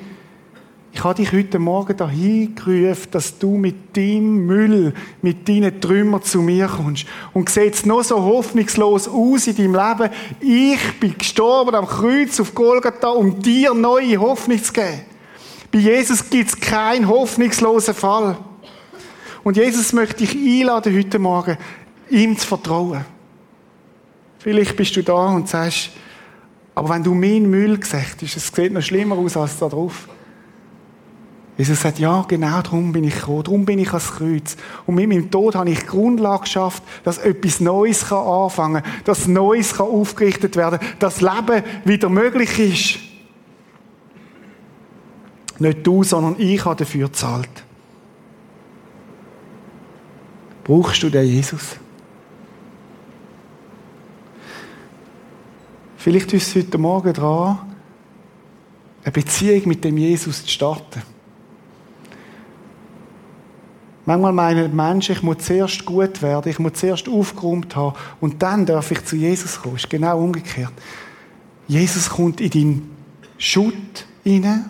ich 1.04 1.06
habe 1.06 1.22
dich 1.22 1.34
heute 1.34 1.60
Morgen 1.60 1.98
dahin 1.98 2.56
gerufen, 2.56 3.10
dass 3.12 3.38
du 3.38 3.58
mit 3.58 3.98
deinem 3.98 4.46
Müll, 4.46 4.94
mit 5.22 5.50
deinen 5.50 5.82
Trümmern 5.82 6.24
zu 6.24 6.42
mir 6.42 6.68
kommst. 6.68 7.06
Und 7.34 7.50
sieht 7.50 7.86
noch 7.86 8.06
so 8.06 8.24
hoffnungslos 8.24 9.10
aus 9.10 9.48
in 9.48 9.58
deinem 9.58 9.76
Leben. 9.76 10.14
Ich 10.40 11.00
bin 11.02 11.18
gestorben 11.18 11.76
am 11.76 11.88
Kreuz 11.88 12.40
auf 12.40 12.56
Golgatha, 12.56 13.10
um 13.10 13.42
dir 13.42 13.74
neue 13.74 14.18
Hoffnung 14.18 14.64
zu 14.64 14.72
geben. 14.72 15.02
Bei 15.74 15.80
Jesus 15.80 16.30
gibt 16.30 16.48
es 16.48 16.58
keinen 16.58 17.10
hoffnungslosen 17.10 17.96
Fall. 17.96 18.38
Und 19.44 19.58
Jesus 19.58 19.92
möchte 19.92 20.26
dich 20.26 20.34
einladen 20.34 20.98
heute 20.98 21.20
Morgen, 21.20 21.58
ihm 22.10 22.38
zu 22.38 22.48
vertrauen. 22.48 23.04
Vielleicht 24.40 24.78
bist 24.78 24.96
du 24.96 25.04
da 25.04 25.26
und 25.26 25.50
sagst, 25.50 25.90
aber 26.74 26.88
wenn 26.92 27.04
du 27.04 27.14
meinen 27.14 27.50
Müll 27.50 27.78
siehst, 27.84 28.38
es 28.38 28.48
sieht 28.48 28.72
noch 28.72 28.82
schlimmer 28.82 29.18
aus 29.18 29.36
als 29.36 29.60
da 29.60 29.68
drauf. 29.68 30.08
Jesus 31.58 31.82
sagt, 31.82 32.00
ja, 32.00 32.26
genau 32.28 32.62
darum 32.62 32.92
bin 32.92 33.04
ich 33.04 33.14
gekommen, 33.14 33.44
darum 33.44 33.66
bin 33.66 33.78
ich 33.78 33.90
ans 33.90 34.12
Kreuz. 34.12 34.58
Und 34.88 34.96
mit 34.96 35.08
meinem 35.08 35.30
Tod 35.30 35.54
habe 35.54 35.70
ich 35.70 35.80
die 35.82 35.86
Grundlage 35.86 36.42
geschafft, 36.44 36.82
dass 37.04 37.20
etwas 37.20 37.60
Neues 37.60 38.08
kann 38.08 38.26
anfangen 38.26 38.82
kann, 38.82 38.92
dass 39.06 39.28
Neues 39.28 39.76
kann 39.76 39.88
aufgerichtet 39.88 40.56
werden 40.56 40.80
dass 40.98 41.22
Leben 41.22 41.64
wieder 41.86 42.10
möglich 42.10 42.60
ist. 42.60 43.00
Nicht 45.60 45.86
du, 45.86 46.04
sondern 46.04 46.36
ich 46.40 46.66
habe 46.66 46.76
dafür 46.76 47.08
gezahlt. 47.08 47.50
Brauchst 50.64 51.04
du 51.04 51.10
den 51.10 51.28
Jesus? 51.28 51.78
Vielleicht 55.98 56.34
ist 56.34 56.48
es 56.48 56.56
heute 56.56 56.78
Morgen 56.78 57.14
dran, 57.14 57.60
eine 59.04 59.12
Beziehung 59.12 59.68
mit 59.68 59.84
dem 59.84 59.98
Jesus 59.98 60.44
zu 60.44 60.50
starten. 60.50 61.13
Manchmal 64.06 64.34
meinen 64.34 64.76
Menschen, 64.76 65.14
ich 65.14 65.24
muss 65.24 65.38
zuerst 65.40 65.86
gut 65.86 66.22
werden, 66.22 66.50
ich 66.50 66.60
muss 66.60 66.74
zuerst 66.74 67.08
aufgeräumt 67.08 67.76
haben 67.76 67.96
und 68.20 68.44
dann 68.44 68.66
darf 68.66 68.92
ich 68.92 69.06
zu 69.06 69.16
Jesus 69.16 69.62
kommen. 69.62 69.78
Ist 69.78 69.90
genau 69.90 70.20
umgekehrt. 70.20 70.74
Jesus 71.68 72.10
kommt 72.10 72.42
in 72.42 72.50
deinen 72.50 72.96
Schutt 73.38 74.06
hinein 74.24 74.66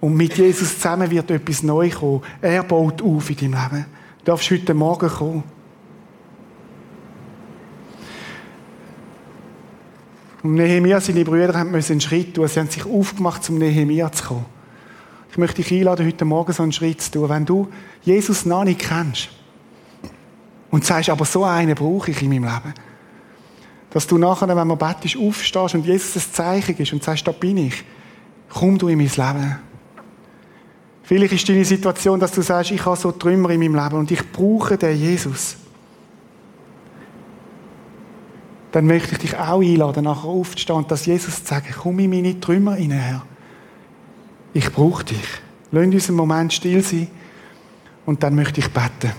und 0.00 0.14
mit 0.14 0.36
Jesus 0.36 0.74
zusammen 0.76 1.10
wird 1.10 1.30
etwas 1.30 1.64
neu 1.64 1.90
kommen. 1.90 2.22
Er 2.40 2.62
baut 2.62 3.02
auf 3.02 3.28
in 3.28 3.36
deinem 3.36 3.54
Leben. 3.54 3.86
Du 4.18 4.24
darfst 4.26 4.50
heute 4.50 4.74
Morgen 4.74 5.08
kommen. 5.08 5.42
Und 10.44 10.54
Nehemiah, 10.54 11.00
seine 11.00 11.24
Brüder, 11.24 11.54
haben 11.54 11.74
einen 11.74 12.00
Schritt 12.00 12.34
tun. 12.34 12.48
Sie 12.48 12.58
haben 12.58 12.68
sich 12.68 12.84
aufgemacht, 12.84 13.44
zum 13.44 13.58
Nehemiah 13.58 14.10
zu 14.10 14.24
kommen. 14.24 14.51
Ich 15.32 15.38
möchte 15.38 15.62
dich 15.62 15.72
einladen, 15.72 16.06
heute 16.06 16.26
Morgen 16.26 16.52
so 16.52 16.62
einen 16.62 16.72
Schritt 16.72 17.00
zu 17.00 17.10
tun. 17.10 17.28
Wenn 17.30 17.46
du 17.46 17.66
Jesus 18.02 18.44
noch 18.44 18.64
nicht 18.64 18.80
kennst 18.80 19.30
und 20.70 20.84
sagst, 20.84 21.08
aber 21.08 21.24
so 21.24 21.42
einen 21.42 21.74
brauche 21.74 22.10
ich 22.10 22.20
in 22.20 22.28
meinem 22.28 22.44
Leben, 22.44 22.74
dass 23.88 24.06
du 24.06 24.18
nachher, 24.18 24.46
wenn 24.46 24.68
man 24.68 24.76
betest, 24.76 25.16
aufstehst 25.16 25.74
und 25.74 25.86
Jesus 25.86 26.16
ein 26.16 26.32
Zeichen 26.34 26.76
ist 26.76 26.92
und 26.92 27.02
sagst, 27.02 27.26
da 27.26 27.32
bin 27.32 27.56
ich, 27.56 27.82
komm 28.50 28.76
du 28.76 28.88
in 28.88 28.98
mein 28.98 29.06
Leben. 29.06 29.58
Vielleicht 31.02 31.32
ist 31.32 31.48
deine 31.48 31.64
Situation, 31.64 32.20
dass 32.20 32.32
du 32.32 32.42
sagst, 32.42 32.70
ich 32.70 32.84
habe 32.84 32.96
so 32.98 33.10
Trümmer 33.10 33.48
in 33.48 33.60
meinem 33.60 33.74
Leben 33.74 33.96
und 34.00 34.10
ich 34.10 34.32
brauche 34.32 34.76
den 34.76 35.00
Jesus. 35.00 35.56
Dann 38.70 38.86
möchte 38.86 39.12
ich 39.12 39.18
dich 39.18 39.36
auch 39.38 39.62
einladen, 39.62 40.04
nachher 40.04 40.28
aufzustehen 40.28 40.76
und 40.76 40.90
das 40.90 41.06
Jesus 41.06 41.42
sagen, 41.42 41.74
komm 41.74 42.00
in 42.00 42.10
meine 42.10 42.38
Trümmer 42.38 42.74
hinein, 42.74 42.98
Herr 42.98 43.31
ich 44.54 44.70
brauche 44.72 45.04
dich. 45.04 45.28
Lass 45.70 45.84
uns 45.84 46.08
einen 46.08 46.16
Moment 46.16 46.52
still 46.52 46.82
sein 46.82 47.08
und 48.04 48.22
dann 48.22 48.34
möchte 48.34 48.60
ich 48.60 48.68
beten. 48.68 49.12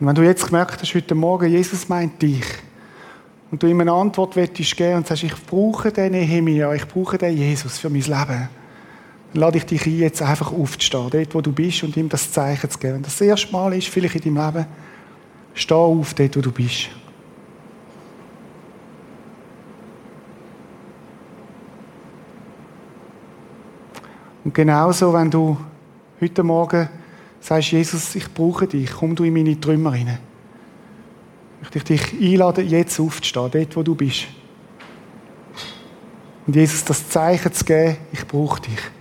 Und 0.00 0.08
wenn 0.08 0.14
du 0.14 0.22
jetzt 0.22 0.46
gemerkt 0.46 0.82
hast, 0.82 0.94
heute 0.94 1.14
Morgen, 1.14 1.50
Jesus 1.50 1.88
meint 1.88 2.20
dich, 2.20 2.44
und 3.54 3.62
du 3.62 3.68
ihm 3.68 3.80
eine 3.80 3.92
Antwort 3.92 4.34
geben 4.34 4.74
geben 4.74 4.96
und 4.96 5.06
sagst, 5.06 5.22
ich 5.22 5.46
brauche 5.46 5.92
den 5.92 6.10
Nehemia, 6.10 6.74
ich 6.74 6.88
brauche 6.88 7.16
den 7.16 7.36
Jesus 7.36 7.78
für 7.78 7.88
mein 7.88 8.00
Leben, 8.00 8.48
lade 9.34 9.58
ich 9.58 9.66
dich 9.66 9.84
ein, 9.86 9.98
jetzt 9.98 10.22
einfach 10.22 10.52
aufzustehen, 10.52 11.10
dort 11.10 11.34
wo 11.34 11.40
du 11.40 11.52
bist 11.52 11.82
und 11.82 11.96
ihm 11.96 12.08
das 12.08 12.30
Zeichen 12.30 12.70
zu 12.70 12.78
geben. 12.78 12.94
Wenn 12.94 13.02
das 13.02 13.18
das 13.18 13.26
erste 13.26 13.52
Mal 13.52 13.74
ist, 13.74 13.88
vielleicht 13.88 14.24
in 14.24 14.34
deinem 14.34 14.54
Leben, 14.54 14.66
steh 15.54 15.74
auf 15.74 16.14
dort, 16.14 16.36
wo 16.36 16.40
du 16.40 16.52
bist. 16.52 16.88
Und 24.44 24.54
genauso, 24.54 25.12
wenn 25.12 25.30
du 25.30 25.56
heute 26.20 26.42
Morgen 26.42 26.88
sagst, 27.40 27.72
Jesus, 27.72 28.14
ich 28.14 28.32
brauche 28.32 28.66
dich, 28.66 28.90
komm 28.92 29.16
du 29.16 29.24
in 29.24 29.32
meine 29.32 29.58
Trümmer 29.58 29.92
rein. 29.92 30.18
Möchte 31.60 31.78
ich 31.78 31.84
dich 31.84 32.12
einladen, 32.20 32.68
jetzt 32.68 33.00
aufzustehen, 33.00 33.50
dort, 33.50 33.76
wo 33.76 33.82
du 33.82 33.94
bist. 33.94 34.26
Und 36.46 36.54
Jesus 36.54 36.84
das 36.84 37.08
Zeichen 37.08 37.52
zu 37.52 37.64
geben, 37.64 37.96
ich 38.12 38.26
brauche 38.26 38.60
dich. 38.60 38.93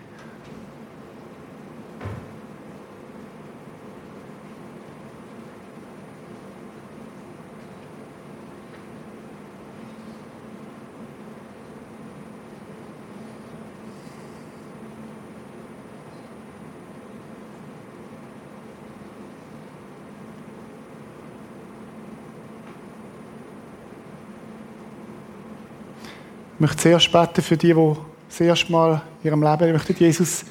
Möchte 26.64 26.78
zuerst 26.78 27.11
beten 27.11 27.41
für 27.41 27.57
die, 27.57 27.74
die 27.74 27.95
das 28.30 28.39
erste 28.39 28.72
Mal 28.72 29.01
in 29.22 29.28
ihrem 29.28 29.43
Leben 29.43 29.74
möchten 29.74 29.95
Jesus 29.97 30.45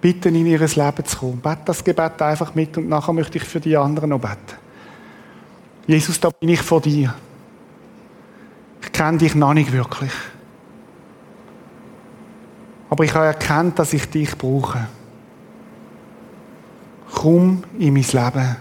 bitten, 0.00 0.34
in 0.34 0.46
ihr 0.46 0.58
Leben 0.58 1.04
zu 1.04 1.16
kommen. 1.16 1.40
Bete 1.40 1.62
das 1.64 1.82
Gebet 1.82 2.20
einfach 2.20 2.54
mit 2.54 2.76
und 2.76 2.88
nachher 2.88 3.12
möchte 3.12 3.38
ich 3.38 3.44
für 3.44 3.60
die 3.60 3.76
anderen 3.76 4.10
noch 4.10 4.18
beten. 4.18 4.58
Jesus, 5.86 6.18
da 6.18 6.30
bin 6.30 6.48
ich 6.48 6.60
vor 6.60 6.80
dir. 6.80 7.14
Ich 8.82 8.92
kenne 8.92 9.18
dich 9.18 9.34
noch 9.34 9.54
nicht 9.54 9.72
wirklich. 9.72 10.12
Aber 12.90 13.04
ich 13.04 13.14
habe 13.14 13.26
erkannt, 13.26 13.78
dass 13.78 13.92
ich 13.92 14.10
dich 14.10 14.36
brauche. 14.36 14.88
Komm 17.14 17.62
in 17.78 17.94
mein 17.94 18.02
Leben. 18.02 18.56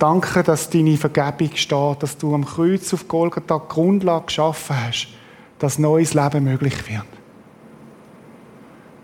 Danke, 0.00 0.42
dass 0.42 0.70
deine 0.70 0.96
Vergebung 0.96 1.54
steht, 1.56 2.02
dass 2.02 2.16
du 2.16 2.34
am 2.34 2.46
Kreuz 2.46 2.94
auf 2.94 3.06
Golgatha 3.06 3.58
die 3.58 3.68
Grundlage 3.68 4.24
geschaffen 4.24 4.74
hast, 4.86 5.08
dass 5.58 5.78
neues 5.78 6.14
Leben 6.14 6.42
möglich 6.42 6.88
wird. 6.88 7.04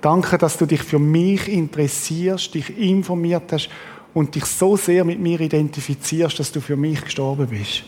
Danke, 0.01 0.39
dass 0.39 0.57
du 0.57 0.65
dich 0.65 0.83
für 0.83 0.99
mich 0.99 1.53
interessierst, 1.53 2.55
dich 2.55 2.79
informiert 2.79 3.53
hast 3.53 3.69
und 4.15 4.35
dich 4.35 4.47
so 4.47 4.79
sehr 4.79 5.05
mit 5.05 5.21
mir 5.21 5.39
identifizierst, 5.39 6.39
dass 6.41 6.51
du 6.51 6.63
für 6.63 6.77
mich 6.77 7.03
gestorben 7.03 7.47
bist. 7.47 7.85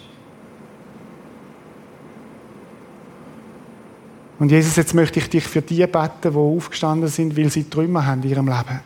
Und 4.38 4.52
Jesus, 4.52 4.76
jetzt 4.76 4.94
möchte 4.94 5.18
ich 5.18 5.30
dich 5.30 5.44
für 5.44 5.62
die 5.62 5.86
beten, 5.86 6.30
die 6.30 6.36
aufgestanden 6.36 7.08
sind, 7.08 7.38
weil 7.38 7.48
sie 7.48 7.64
Trümmer 7.64 8.04
haben 8.04 8.22
in 8.22 8.28
ihrem 8.28 8.48
Leben. 8.48 8.80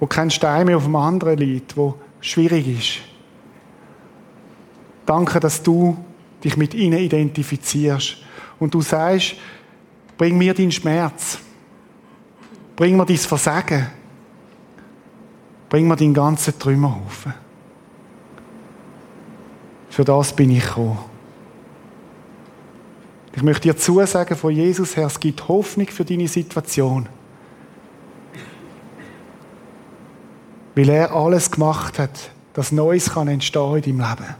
Wo 0.00 0.06
kein 0.06 0.30
Stein 0.30 0.66
mehr 0.66 0.76
auf 0.76 0.84
dem 0.84 0.96
anderen 0.96 1.38
liegt, 1.38 1.76
wo 1.76 1.94
schwierig 2.20 2.68
ist. 2.68 2.98
Danke, 5.04 5.38
dass 5.40 5.62
du 5.62 5.96
dich 6.42 6.56
mit 6.56 6.74
ihnen 6.74 6.98
identifizierst 6.98 8.18
und 8.58 8.74
du 8.74 8.82
sagst, 8.82 9.36
bring 10.18 10.36
mir 10.36 10.54
deinen 10.54 10.72
Schmerz, 10.72 11.38
bring 12.74 12.96
mir 12.96 13.04
dein 13.04 13.16
Versagen, 13.16 13.86
bring 15.68 15.86
mir 15.86 15.96
deinen 15.96 16.14
ganzen 16.14 16.58
Trümmerhaufen. 16.58 17.34
Für 19.90 20.04
das 20.04 20.34
bin 20.34 20.50
ich 20.50 20.64
gekommen. 20.64 20.98
Ich 23.34 23.42
möchte 23.42 23.68
dir 23.68 23.76
zusagen 23.76 24.36
von 24.36 24.50
Jesus 24.50 24.96
her, 24.96 25.06
es 25.06 25.20
gibt 25.20 25.46
Hoffnung 25.46 25.86
für 25.88 26.04
deine 26.04 26.26
Situation. 26.26 27.06
Weil 30.76 30.90
er 30.90 31.10
alles 31.10 31.50
gemacht 31.50 31.98
hat, 31.98 32.30
dass 32.52 32.70
Neues 32.70 33.10
kann 33.10 33.28
entstehen 33.28 33.76
in 33.76 33.98
deinem 33.98 34.08
Leben. 34.08 34.34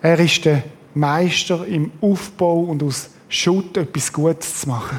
Er 0.00 0.18
ist 0.18 0.44
der 0.44 0.62
Meister 0.94 1.66
im 1.66 1.92
Aufbau 2.00 2.60
und 2.60 2.82
aus 2.82 3.10
Schutt 3.28 3.76
etwas 3.76 4.12
Gutes 4.12 4.60
zu 4.60 4.68
machen. 4.68 4.98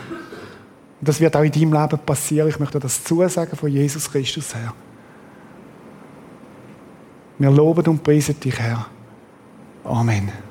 Und 0.99 1.07
das 1.07 1.19
wird 1.19 1.35
auch 1.35 1.41
in 1.41 1.51
deinem 1.51 1.73
Leben 1.73 1.99
passieren. 2.05 2.49
Ich 2.49 2.59
möchte 2.59 2.79
das 2.79 3.03
zusagen 3.03 3.57
von 3.57 3.69
Jesus 3.71 4.11
Christus 4.11 4.53
her. 4.53 4.73
Wir 7.39 7.49
loben 7.49 7.87
und 7.87 8.03
preisen 8.03 8.39
dich, 8.39 8.59
Herr. 8.59 8.85
Amen. 9.83 10.50